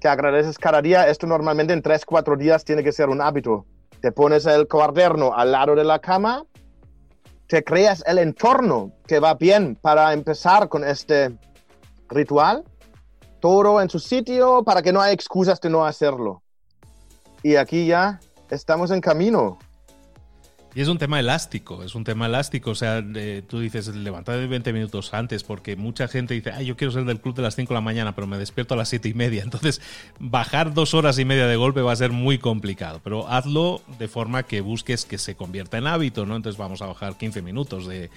que 0.00 0.08
agradeces 0.08 0.58
cada 0.58 0.80
día, 0.80 1.08
esto 1.08 1.26
normalmente 1.26 1.74
en 1.74 1.82
tres, 1.82 2.06
cuatro 2.06 2.36
días 2.36 2.64
tiene 2.64 2.82
que 2.82 2.90
ser 2.90 3.08
un 3.08 3.20
hábito. 3.20 3.66
Te 4.00 4.12
pones 4.12 4.46
el 4.46 4.66
cuaderno 4.66 5.34
al 5.34 5.52
lado 5.52 5.74
de 5.74 5.84
la 5.84 5.98
cama, 5.98 6.44
te 7.48 7.62
creas 7.62 8.02
el 8.06 8.18
entorno 8.18 8.92
que 9.06 9.20
va 9.20 9.34
bien 9.34 9.76
para 9.76 10.14
empezar 10.14 10.68
con 10.68 10.84
este 10.84 11.38
ritual, 12.08 12.64
todo 13.40 13.80
en 13.80 13.90
su 13.90 13.98
sitio 13.98 14.64
para 14.64 14.80
que 14.80 14.92
no 14.92 15.02
haya 15.02 15.12
excusas 15.12 15.60
de 15.60 15.68
no 15.68 15.84
hacerlo 15.84 16.41
y 17.42 17.56
aquí 17.56 17.86
ya 17.86 18.20
estamos 18.50 18.90
en 18.90 19.00
camino. 19.00 19.58
Y 20.74 20.80
es 20.80 20.88
un 20.88 20.96
tema 20.96 21.20
elástico, 21.20 21.82
es 21.82 21.94
un 21.94 22.02
tema 22.02 22.26
elástico. 22.26 22.70
O 22.70 22.74
sea, 22.74 23.04
tú 23.46 23.60
dices, 23.60 23.88
levántate 23.88 24.46
20 24.46 24.72
minutos 24.72 25.12
antes, 25.12 25.44
porque 25.44 25.76
mucha 25.76 26.08
gente 26.08 26.32
dice, 26.32 26.50
ay, 26.50 26.64
yo 26.64 26.76
quiero 26.78 26.92
ser 26.92 27.04
del 27.04 27.20
club 27.20 27.34
de 27.34 27.42
las 27.42 27.56
5 27.56 27.68
de 27.68 27.74
la 27.74 27.82
mañana, 27.82 28.14
pero 28.14 28.26
me 28.26 28.38
despierto 28.38 28.72
a 28.72 28.76
las 28.78 28.88
7 28.88 29.06
y 29.10 29.14
media. 29.14 29.42
Entonces, 29.44 29.82
bajar 30.18 30.72
dos 30.72 30.94
horas 30.94 31.18
y 31.18 31.26
media 31.26 31.46
de 31.46 31.56
golpe 31.56 31.82
va 31.82 31.92
a 31.92 31.96
ser 31.96 32.10
muy 32.10 32.38
complicado. 32.38 33.00
Pero 33.04 33.28
hazlo 33.28 33.82
de 33.98 34.08
forma 34.08 34.44
que 34.44 34.62
busques 34.62 35.04
que 35.04 35.18
se 35.18 35.34
convierta 35.34 35.76
en 35.76 35.86
hábito, 35.86 36.24
¿no? 36.24 36.36
Entonces, 36.36 36.58
vamos 36.58 36.80
a 36.80 36.86
bajar 36.86 37.18
15 37.18 37.42
minutos 37.42 37.86
de 37.86 38.10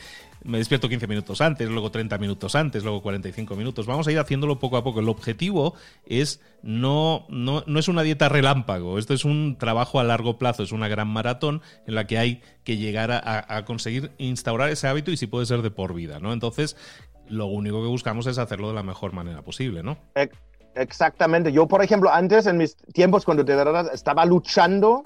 me 0.45 0.59
despierto 0.59 0.87
15 0.87 1.07
minutos 1.07 1.41
antes, 1.41 1.67
luego 1.69 1.89
30 1.89 2.17
minutos 2.19 2.55
antes, 2.55 2.83
luego 2.83 3.01
45 3.01 3.55
minutos. 3.55 3.87
Vamos 3.87 4.07
a 4.07 4.11
ir 4.11 4.19
haciéndolo 4.19 4.59
poco 4.59 4.77
a 4.77 4.83
poco. 4.83 4.99
El 4.99 5.09
objetivo 5.09 5.73
es 6.05 6.39
no, 6.61 7.25
no, 7.29 7.63
no 7.65 7.79
es 7.79 7.87
una 7.87 8.03
dieta 8.03 8.29
relámpago, 8.29 8.99
esto 8.99 9.13
es 9.13 9.25
un 9.25 9.57
trabajo 9.57 9.99
a 9.99 10.03
largo 10.03 10.37
plazo, 10.37 10.63
es 10.63 10.71
una 10.71 10.87
gran 10.87 11.07
maratón 11.07 11.61
en 11.87 11.95
la 11.95 12.05
que 12.05 12.19
hay 12.19 12.41
que 12.63 12.77
llegar 12.77 13.11
a, 13.11 13.65
conseguir 13.65 14.11
instaurar 14.17 14.69
ese 14.69 14.87
hábito 14.87 15.11
y 15.11 15.17
si 15.17 15.27
puede 15.27 15.45
ser 15.45 15.61
de 15.61 15.71
por 15.71 15.93
vida, 15.93 16.19
¿no? 16.19 16.31
Entonces, 16.31 16.77
lo 17.27 17.47
único 17.47 17.81
que 17.81 17.87
buscamos 17.87 18.27
es 18.27 18.37
hacerlo 18.37 18.67
de 18.69 18.75
la 18.75 18.83
mejor 18.83 19.13
manera 19.13 19.41
posible, 19.41 19.83
¿no? 19.83 19.97
Exactamente. 20.75 21.51
Yo, 21.51 21.67
por 21.67 21.83
ejemplo, 21.83 22.11
antes, 22.11 22.45
en 22.45 22.57
mis 22.57 22.75
tiempos, 22.93 23.25
cuando 23.25 23.43
de 23.43 23.55
verdad 23.55 23.91
estaba 23.93 24.25
luchando 24.25 25.03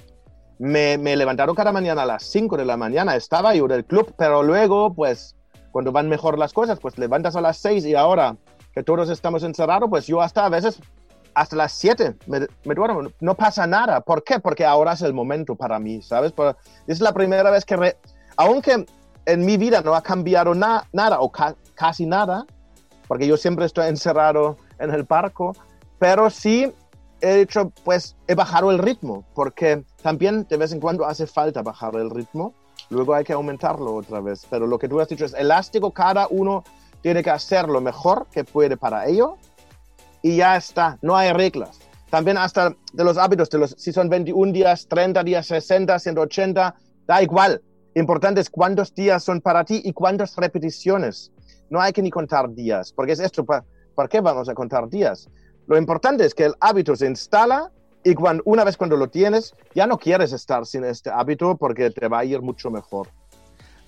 me, 0.60 0.98
levantaron 0.98 1.56
cada 1.56 1.72
mañana 1.72 2.04
a 2.04 2.06
las 2.06 2.24
5 2.24 2.58
de 2.58 2.66
la 2.66 2.78
mañana, 2.78 3.16
estaba 3.16 3.56
yo 3.56 3.68
del 3.68 3.86
club, 3.86 4.14
pero 4.18 4.44
luego, 4.44 4.94
pues, 4.94 5.36
cuando 5.72 5.92
van 5.92 6.10
mejor 6.10 6.38
las 6.38 6.54
cosas, 6.54 6.80
pues 6.80 6.98
levantas 6.98 7.36
a 7.36 7.42
las 7.42 7.58
6 7.58 7.86
y 7.86 7.96
ahora 7.96 8.36
que 8.74 8.84
todos 8.84 9.10
estamos 9.10 9.44
encerrados, 9.44 9.90
pues 9.90 10.06
yo 10.06 10.22
hasta 10.22 10.46
a 10.46 10.50
veces, 10.50 10.80
hasta 11.34 11.56
las 11.56 11.72
7 11.72 12.16
me, 12.28 12.42
me 12.66 12.76
duermo, 12.76 13.10
no 13.22 13.36
pasa 13.36 13.66
nada. 13.66 14.02
¿Por 14.02 14.24
qué? 14.24 14.40
Porque 14.40 14.66
ahora 14.66 14.94
es 14.94 15.02
el 15.02 15.14
momento 15.14 15.56
para 15.56 15.80
mí, 15.80 16.02
¿sabes? 16.02 16.34
es 16.88 17.00
la 17.00 17.14
primera 17.14 17.50
vez 17.50 17.64
que, 17.64 17.96
aunque 18.36 18.86
en 19.26 19.46
mi 19.46 19.58
vida 19.58 19.82
no 19.82 19.96
ha 19.96 20.02
cambiado 20.02 20.54
nada 20.56 21.22
o 21.22 21.32
casi 21.76 22.06
nada, 22.06 22.46
porque 23.08 23.28
yo 23.28 23.38
siempre 23.38 23.66
estoy 23.66 23.88
encerrado 23.88 24.58
en 24.78 24.92
el 24.94 25.06
parco, 25.06 25.54
pero 26.00 26.30
sí 26.30 26.74
he 27.22 27.42
hecho, 27.42 27.72
pues, 27.84 28.16
he 28.28 28.36
bajado 28.36 28.72
el 28.72 28.80
ritmo, 28.80 29.26
porque 29.34 29.84
también 30.02 30.46
de 30.50 30.58
vez 30.58 30.72
en 30.72 30.80
cuando 30.80 31.06
hace 31.06 31.28
falta 31.28 31.62
bajar 31.62 31.96
el 31.96 32.10
ritmo, 32.10 32.54
luego 32.90 33.14
hay 33.14 33.24
que 33.24 33.34
aumentarlo 33.34 33.96
otra 33.96 34.20
vez. 34.22 34.46
Pero 34.50 34.68
lo 34.68 34.80
que 34.80 34.88
tú 34.88 35.00
has 35.00 35.08
dicho 35.08 35.26
es 35.26 35.34
elástico, 35.34 35.92
cada 35.92 36.28
uno 36.30 36.64
tiene 37.02 37.24
que 37.24 37.30
hacer 37.30 37.68
lo 37.68 37.82
mejor 37.82 38.28
que 38.32 38.44
puede 38.44 38.78
para 38.78 39.08
ello 39.08 39.38
y 40.22 40.38
ya 40.38 40.58
está, 40.58 40.98
no 41.02 41.16
hay 41.16 41.32
reglas. 41.32 41.80
También 42.10 42.38
hasta 42.38 42.76
de 42.94 43.04
los 43.04 43.18
hábitos, 43.18 43.50
de 43.50 43.60
los, 43.60 43.76
si 43.78 43.94
son 43.94 44.10
21 44.10 44.52
días, 44.52 44.88
30 44.88 45.24
días, 45.24 45.46
60, 45.46 46.00
180, 46.00 46.76
da 47.06 47.22
igual. 47.22 47.62
Importante 47.96 48.42
es 48.42 48.50
cuántos 48.50 48.94
días 48.94 49.24
son 49.24 49.42
para 49.42 49.64
ti 49.64 49.82
y 49.84 49.94
cuántas 49.94 50.36
repeticiones. 50.36 51.32
No 51.70 51.80
hay 51.80 51.94
que 51.94 52.02
ni 52.02 52.10
contar 52.10 52.54
días, 52.54 52.92
porque 52.94 53.12
es 53.12 53.20
esto, 53.20 53.46
¿por 53.46 54.10
qué 54.10 54.22
vamos 54.22 54.50
a 54.50 54.56
contar 54.56 54.90
días? 54.90 55.30
Lo 55.70 55.78
importante 55.78 56.26
es 56.26 56.34
que 56.34 56.46
el 56.46 56.56
hábito 56.62 56.96
se 56.96 57.06
instala 57.06 57.72
y 58.04 58.16
cuando, 58.16 58.42
una 58.48 58.64
vez 58.64 58.76
cuando 58.76 58.98
lo 58.98 59.08
tienes, 59.08 59.54
ya 59.76 59.86
no 59.86 60.00
quieres 60.00 60.34
estar 60.34 60.66
sin 60.66 60.84
este 60.84 61.12
hábito 61.12 61.58
porque 61.58 61.92
te 61.92 62.08
va 62.08 62.20
a 62.20 62.26
ir 62.26 62.42
mucho 62.42 62.72
mejor. 62.72 63.10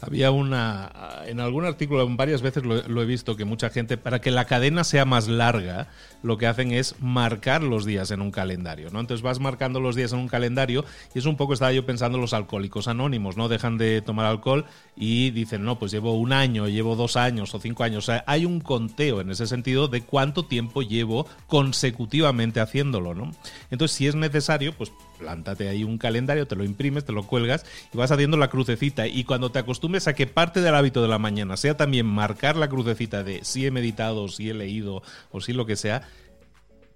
Había 0.01 0.31
una, 0.31 0.91
en 1.27 1.39
algún 1.39 1.65
artículo, 1.65 2.07
varias 2.09 2.41
veces 2.41 2.63
lo, 2.65 3.01
he 3.01 3.05
visto, 3.05 3.35
que 3.35 3.45
mucha 3.45 3.69
gente, 3.69 3.97
para 3.97 4.19
que 4.19 4.31
la 4.31 4.45
cadena 4.45 4.83
sea 4.83 5.05
más 5.05 5.27
larga, 5.27 5.87
lo 6.23 6.37
que 6.37 6.47
hacen 6.47 6.71
es 6.71 6.95
marcar 6.99 7.61
los 7.61 7.85
días 7.85 8.09
en 8.09 8.21
un 8.21 8.31
calendario, 8.31 8.89
¿no? 8.91 8.99
Entonces 8.99 9.21
vas 9.21 9.39
marcando 9.39 9.79
los 9.79 9.95
días 9.95 10.11
en 10.13 10.19
un 10.19 10.27
calendario 10.27 10.85
y 11.13 11.19
es 11.19 11.25
un 11.25 11.37
poco, 11.37 11.53
estaba 11.53 11.71
yo 11.71 11.85
pensando, 11.85 12.17
los 12.17 12.33
alcohólicos 12.33 12.87
anónimos, 12.87 13.37
¿no? 13.37 13.47
Dejan 13.47 13.77
de 13.77 14.01
tomar 14.01 14.25
alcohol 14.25 14.65
y 14.95 15.29
dicen, 15.29 15.63
no, 15.63 15.77
pues 15.77 15.91
llevo 15.91 16.15
un 16.15 16.33
año, 16.33 16.67
llevo 16.67 16.95
dos 16.95 17.15
años 17.15 17.53
o 17.53 17.59
cinco 17.59 17.83
años. 17.83 18.03
O 18.03 18.07
sea, 18.07 18.23
hay 18.25 18.45
un 18.45 18.59
conteo 18.59 19.21
en 19.21 19.29
ese 19.29 19.45
sentido 19.45 19.87
de 19.87 20.01
cuánto 20.01 20.45
tiempo 20.45 20.81
llevo 20.81 21.27
consecutivamente 21.47 22.59
haciéndolo, 22.59 23.13
¿no? 23.13 23.31
Entonces, 23.69 23.95
si 23.95 24.07
es 24.07 24.15
necesario, 24.15 24.73
pues 24.73 24.91
plántate 25.21 25.69
ahí 25.69 25.83
un 25.83 25.99
calendario, 25.99 26.47
te 26.47 26.55
lo 26.55 26.63
imprimes, 26.63 27.05
te 27.05 27.13
lo 27.13 27.27
cuelgas 27.27 27.63
y 27.93 27.97
vas 27.97 28.11
haciendo 28.11 28.37
la 28.37 28.49
crucecita. 28.49 29.07
Y 29.07 29.23
cuando 29.23 29.51
te 29.51 29.59
acostumbres 29.59 30.07
a 30.07 30.15
que 30.15 30.25
parte 30.25 30.61
del 30.61 30.73
hábito 30.73 31.01
de 31.01 31.07
la 31.07 31.19
mañana 31.19 31.57
sea 31.57 31.77
también 31.77 32.07
marcar 32.07 32.55
la 32.55 32.67
crucecita 32.67 33.23
de 33.23 33.45
si 33.45 33.65
he 33.65 33.71
meditado, 33.71 34.27
si 34.27 34.49
he 34.49 34.53
leído 34.53 35.03
o 35.31 35.39
si 35.39 35.53
lo 35.53 35.67
que 35.67 35.75
sea, 35.75 36.07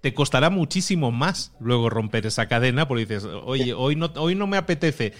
te 0.00 0.12
costará 0.12 0.50
muchísimo 0.50 1.10
más 1.12 1.52
luego 1.60 1.88
romper 1.88 2.26
esa 2.26 2.46
cadena 2.46 2.86
porque 2.88 3.06
dices, 3.06 3.24
oye, 3.24 3.72
hoy 3.72 3.96
no, 3.96 4.10
hoy 4.16 4.34
no 4.34 4.46
me 4.46 4.56
apetece. 4.56 5.12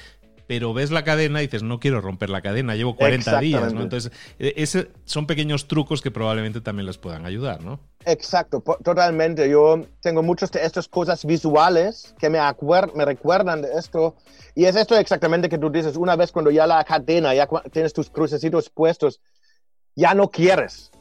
Pero 0.47 0.73
ves 0.73 0.91
la 0.91 1.05
cadena 1.05 1.43
y 1.43 1.47
dices, 1.47 1.63
no 1.63 1.81
quiero 1.81 2.01
romper 2.01 2.31
la 2.31 2.41
cadena, 2.41 2.77
llevo 2.77 2.97
40 2.97 3.41
días, 3.41 3.73
¿no? 3.73 3.83
Entonces, 3.83 4.13
e, 4.39 4.55
ese, 4.57 4.91
son 5.05 5.27
pequeños 5.27 5.67
trucos 5.67 6.03
que 6.03 6.11
probablemente 6.11 6.61
también 6.61 6.87
les 6.87 6.99
puedan 6.99 7.27
ayudar, 7.27 7.63
¿no? 7.63 7.81
Exacto, 8.05 8.63
totalmente. 8.85 9.51
Yo 9.51 9.85
tengo 10.01 10.23
muchas 10.23 10.53
de 10.53 10.65
estas 10.65 10.87
cosas 10.87 11.25
visuales 11.25 12.15
que 12.19 12.31
me, 12.31 12.39
me 12.95 13.05
recuerdan 13.05 13.63
de 13.63 13.73
esto. 13.73 14.17
Y 14.55 14.65
es 14.67 14.77
esto 14.77 14.97
exactamente 14.97 15.49
que 15.49 15.59
tú 15.59 15.71
dices, 15.71 15.97
una 15.97 16.15
vez 16.15 16.31
cuando 16.31 16.51
ya 16.51 16.67
la 16.67 16.85
cadena, 16.85 17.35
ya 17.35 17.49
tienes 17.73 17.93
tus 17.93 18.09
crucecitos 18.09 18.71
puestos, 18.71 19.21
ya 19.97 20.15
no 20.15 20.31
quieres 20.31 20.93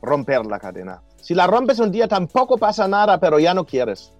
romper 0.00 0.46
la 0.46 0.58
cadena. 0.58 1.02
Si 1.20 1.34
la 1.34 1.46
rompes 1.46 1.78
un 1.78 1.90
día 1.90 2.08
tampoco 2.08 2.58
pasa 2.58 2.88
nada, 2.88 3.18
pero 3.18 3.38
ya 3.38 3.54
no 3.54 3.64
quieres. 3.64 4.12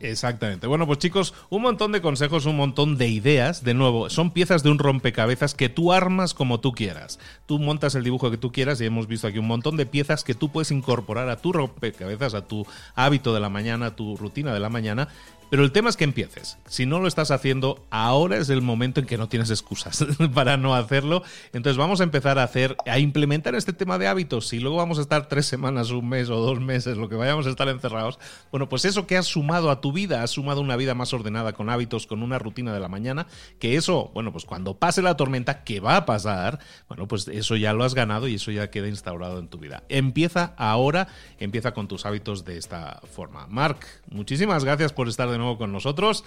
Exactamente. 0.00 0.68
Bueno, 0.68 0.86
pues 0.86 1.00
chicos, 1.00 1.34
un 1.50 1.62
montón 1.62 1.90
de 1.90 2.00
consejos, 2.00 2.46
un 2.46 2.56
montón 2.56 2.98
de 2.98 3.08
ideas. 3.08 3.64
De 3.64 3.74
nuevo, 3.74 4.08
son 4.10 4.30
piezas 4.30 4.62
de 4.62 4.70
un 4.70 4.78
rompecabezas 4.78 5.54
que 5.54 5.68
tú 5.68 5.92
armas 5.92 6.34
como 6.34 6.60
tú 6.60 6.72
quieras. 6.72 7.18
Tú 7.46 7.58
montas 7.58 7.96
el 7.96 8.04
dibujo 8.04 8.30
que 8.30 8.36
tú 8.36 8.52
quieras 8.52 8.80
y 8.80 8.86
hemos 8.86 9.08
visto 9.08 9.26
aquí 9.26 9.38
un 9.38 9.48
montón 9.48 9.76
de 9.76 9.86
piezas 9.86 10.22
que 10.22 10.34
tú 10.34 10.50
puedes 10.50 10.70
incorporar 10.70 11.28
a 11.28 11.38
tu 11.38 11.52
rompecabezas, 11.52 12.34
a 12.34 12.46
tu 12.46 12.64
hábito 12.94 13.34
de 13.34 13.40
la 13.40 13.48
mañana, 13.48 13.86
a 13.86 13.96
tu 13.96 14.16
rutina 14.16 14.54
de 14.54 14.60
la 14.60 14.68
mañana 14.68 15.08
pero 15.50 15.64
el 15.64 15.72
tema 15.72 15.88
es 15.88 15.96
que 15.96 16.04
empieces. 16.04 16.58
Si 16.66 16.86
no 16.86 17.00
lo 17.00 17.08
estás 17.08 17.30
haciendo, 17.30 17.84
ahora 17.90 18.36
es 18.36 18.50
el 18.50 18.62
momento 18.62 19.00
en 19.00 19.06
que 19.06 19.18
no 19.18 19.28
tienes 19.28 19.50
excusas 19.50 20.04
para 20.34 20.56
no 20.56 20.74
hacerlo. 20.74 21.22
Entonces 21.52 21.76
vamos 21.76 22.00
a 22.00 22.04
empezar 22.04 22.38
a 22.38 22.42
hacer, 22.42 22.76
a 22.86 22.98
implementar 22.98 23.54
este 23.54 23.72
tema 23.72 23.98
de 23.98 24.08
hábitos. 24.08 24.48
Si 24.48 24.58
luego 24.58 24.76
vamos 24.76 24.98
a 24.98 25.02
estar 25.02 25.28
tres 25.28 25.46
semanas, 25.46 25.90
un 25.90 26.08
mes 26.08 26.28
o 26.28 26.36
dos 26.36 26.60
meses, 26.60 26.96
lo 26.96 27.08
que 27.08 27.16
vayamos 27.16 27.46
a 27.46 27.50
estar 27.50 27.68
encerrados, 27.68 28.18
bueno, 28.50 28.68
pues 28.68 28.84
eso 28.84 29.06
que 29.06 29.16
has 29.16 29.26
sumado 29.26 29.70
a 29.70 29.80
tu 29.80 29.92
vida, 29.92 30.22
has 30.22 30.30
sumado 30.30 30.60
una 30.60 30.76
vida 30.76 30.94
más 30.94 31.12
ordenada 31.14 31.52
con 31.52 31.70
hábitos, 31.70 32.06
con 32.06 32.22
una 32.22 32.38
rutina 32.38 32.72
de 32.74 32.80
la 32.80 32.88
mañana, 32.88 33.26
que 33.58 33.76
eso, 33.76 34.10
bueno, 34.14 34.32
pues 34.32 34.44
cuando 34.44 34.74
pase 34.78 35.02
la 35.02 35.16
tormenta, 35.16 35.64
que 35.64 35.80
va 35.80 35.96
a 35.96 36.06
pasar, 36.06 36.58
bueno, 36.88 37.08
pues 37.08 37.28
eso 37.28 37.56
ya 37.56 37.72
lo 37.72 37.84
has 37.84 37.94
ganado 37.94 38.28
y 38.28 38.34
eso 38.34 38.50
ya 38.50 38.70
queda 38.70 38.88
instaurado 38.88 39.38
en 39.38 39.48
tu 39.48 39.58
vida. 39.58 39.84
Empieza 39.88 40.54
ahora, 40.56 41.08
empieza 41.38 41.72
con 41.72 41.88
tus 41.88 42.04
hábitos 42.04 42.44
de 42.44 42.58
esta 42.58 43.00
forma. 43.10 43.46
Mark, 43.46 43.78
muchísimas 44.10 44.64
gracias 44.64 44.92
por 44.92 45.08
estar 45.08 45.30
de 45.30 45.37
nuevo 45.38 45.56
con 45.56 45.72
nosotros. 45.72 46.24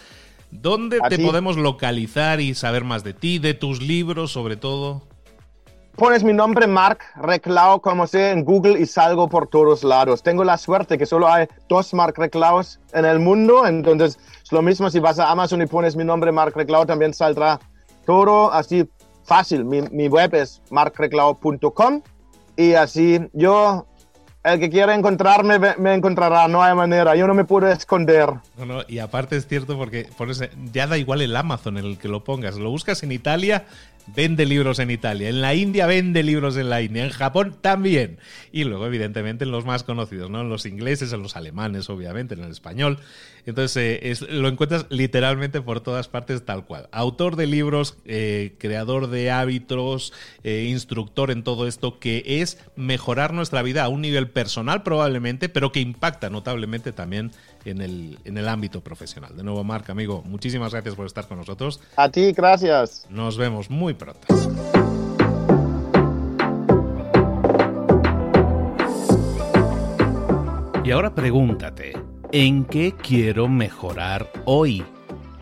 ¿Dónde 0.50 1.00
te 1.08 1.20
podemos 1.20 1.56
localizar 1.56 2.42
y 2.42 2.56
saber 2.56 2.84
más 2.84 3.04
de 3.04 3.14
ti, 3.14 3.40
de 3.40 3.54
tus 3.54 3.82
libros 3.82 4.32
sobre 4.32 4.58
todo? 4.58 5.04
Pones 5.96 6.24
mi 6.24 6.34
nombre, 6.34 6.68
Mark 6.68 7.00
Reclau, 7.16 7.82
como 7.82 8.08
sé, 8.08 8.32
en 8.32 8.44
Google 8.44 8.80
y 8.80 8.86
salgo 8.86 9.30
por 9.30 9.48
todos 9.48 9.84
lados. 9.84 10.24
Tengo 10.24 10.44
la 10.44 10.58
suerte 10.58 10.98
que 10.98 11.06
solo 11.06 11.28
hay 11.28 11.48
dos 11.70 11.94
Mark 11.94 12.16
Reclaus 12.18 12.80
en 12.94 13.06
el 13.06 13.20
mundo, 13.20 13.68
entonces 13.68 14.18
es 14.42 14.52
lo 14.52 14.62
mismo 14.62 14.90
si 14.90 15.00
vas 15.00 15.20
a 15.20 15.30
Amazon 15.30 15.62
y 15.62 15.68
pones 15.68 15.96
mi 15.96 16.04
nombre, 16.04 16.32
Mark 16.32 16.54
Reclau, 16.56 16.86
también 16.86 17.14
saldrá 17.14 17.60
todo 18.06 18.52
así 18.52 18.90
fácil. 19.24 19.66
Mi, 19.66 19.82
mi 19.92 20.08
web 20.08 20.34
es 20.34 20.62
markreclau.com 20.70 22.02
y 22.58 22.74
así 22.74 23.20
yo 23.34 23.86
el 24.44 24.60
que 24.60 24.70
quiera 24.70 24.96
encontrarme 24.96 25.60
me 25.78 25.94
encontrará, 25.94 26.48
no 26.48 26.64
hay 26.64 26.74
manera, 26.76 27.16
yo 27.16 27.28
no 27.28 27.34
me 27.34 27.46
puedo 27.46 27.68
esconder. 27.68 28.30
y 28.88 29.00
aparte 29.00 29.38
es 29.38 29.48
cierto 29.48 29.78
porque 29.78 30.08
ya 30.72 30.88
da 30.88 30.98
igual 30.98 31.22
el 31.22 31.36
Amazon 31.36 31.78
en 31.78 31.86
el 31.86 31.98
que 31.98 32.08
lo 32.08 32.24
pongas, 32.24 32.56
lo 32.56 32.70
buscas 32.70 33.04
en 33.04 33.12
Italia 33.12 33.66
vende 34.08 34.46
libros 34.46 34.80
en 34.80 34.92
Italia, 34.92 35.30
en 35.30 35.42
la 35.42 35.56
India 35.56 35.86
vende 35.86 36.24
libros 36.24 36.58
en 36.58 36.70
la 36.70 36.82
India, 36.82 37.04
en 37.04 37.12
Japón 37.12 37.58
también. 37.62 38.18
Y 38.52 38.64
luego, 38.64 38.86
evidentemente, 38.86 39.44
en 39.44 39.52
los 39.52 39.66
más 39.66 39.84
conocidos, 39.84 40.30
¿no? 40.30 40.42
En 40.42 40.50
los 40.50 40.66
ingleses, 40.66 41.14
en 41.14 41.22
los 41.22 41.36
alemanes, 41.36 41.90
obviamente, 41.90 42.34
en 42.34 42.44
el 42.44 42.52
español. 42.52 43.00
Entonces, 43.46 44.00
eh, 44.22 44.28
lo 44.30 44.48
encuentras 44.48 44.86
literalmente 44.90 45.62
por 45.62 45.82
todas 45.82 46.08
partes 46.08 46.46
tal 46.46 46.66
cual. 46.66 46.90
Autor 46.92 47.36
de 47.36 47.48
libros, 47.48 47.98
eh, 48.06 48.56
creador 48.60 49.08
de 49.08 49.32
hábitos, 49.32 50.14
eh, 50.44 50.68
instructor 50.70 51.32
en 51.32 51.44
todo 51.44 51.68
esto, 51.68 52.00
que 52.00 52.24
es 52.26 52.60
mejorar 52.76 53.34
nuestra 53.34 53.62
vida 53.64 53.84
a 53.84 53.90
un 53.90 54.02
nivel 54.02 54.30
personal 54.30 54.84
probablemente, 54.84 55.50
pero 55.50 55.72
que 55.72 55.80
impacta 55.80 56.30
notablemente 56.30 56.92
también 56.92 57.32
en 57.66 57.82
el, 57.82 58.20
en 58.26 58.38
el 58.38 58.48
ámbito 58.48 58.82
profesional. 58.82 59.36
De 59.36 59.44
nuevo, 59.44 59.64
Marc, 59.64 59.90
amigo, 59.90 60.24
muchísimas 60.26 60.72
gracias 60.72 60.96
por 60.96 61.06
estar 61.06 61.28
con 61.28 61.38
nosotros. 61.38 61.80
A 61.96 62.10
ti, 62.10 62.32
gracias. 62.32 63.06
Nos 63.10 63.38
vemos 63.38 63.70
muy 63.70 63.94
pronto. 63.94 64.28
Y 70.84 70.90
ahora 70.90 71.14
pregúntate, 71.14 71.94
¿en 72.32 72.66
qué 72.66 72.94
quiero 72.94 73.48
mejorar 73.48 74.30
hoy? 74.46 74.84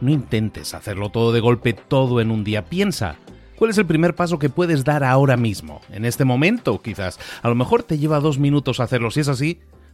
No 0.02 0.12
intentes 0.12 0.74
hacerlo 0.74 1.10
todo 1.10 1.32
de 1.32 1.40
golpe, 1.40 1.74
todo 1.74 2.20
en 2.20 2.30
un 2.30 2.44
día. 2.44 2.66
Piensa, 2.66 3.16
¿cuál 3.56 3.72
es 3.72 3.78
el 3.78 3.86
primer 3.86 4.16
paso 4.16 4.38
que 4.38 4.50
puedes 4.50 4.84
dar 4.84 5.04
ahora 5.04 5.38
mismo? 5.38 5.82
En 5.90 6.06
este 6.06 6.26
momento, 6.26 6.82
quizás. 6.82 7.20
A 7.42 7.48
lo 7.48 7.56
mejor 7.56 7.84
te 7.84 7.98
lleva 7.98 8.20
dos 8.20 8.38
minutos 8.38 8.80
hacerlo. 8.80 9.12
Si 9.12 9.22
es 9.22 9.28
así, 9.30 9.60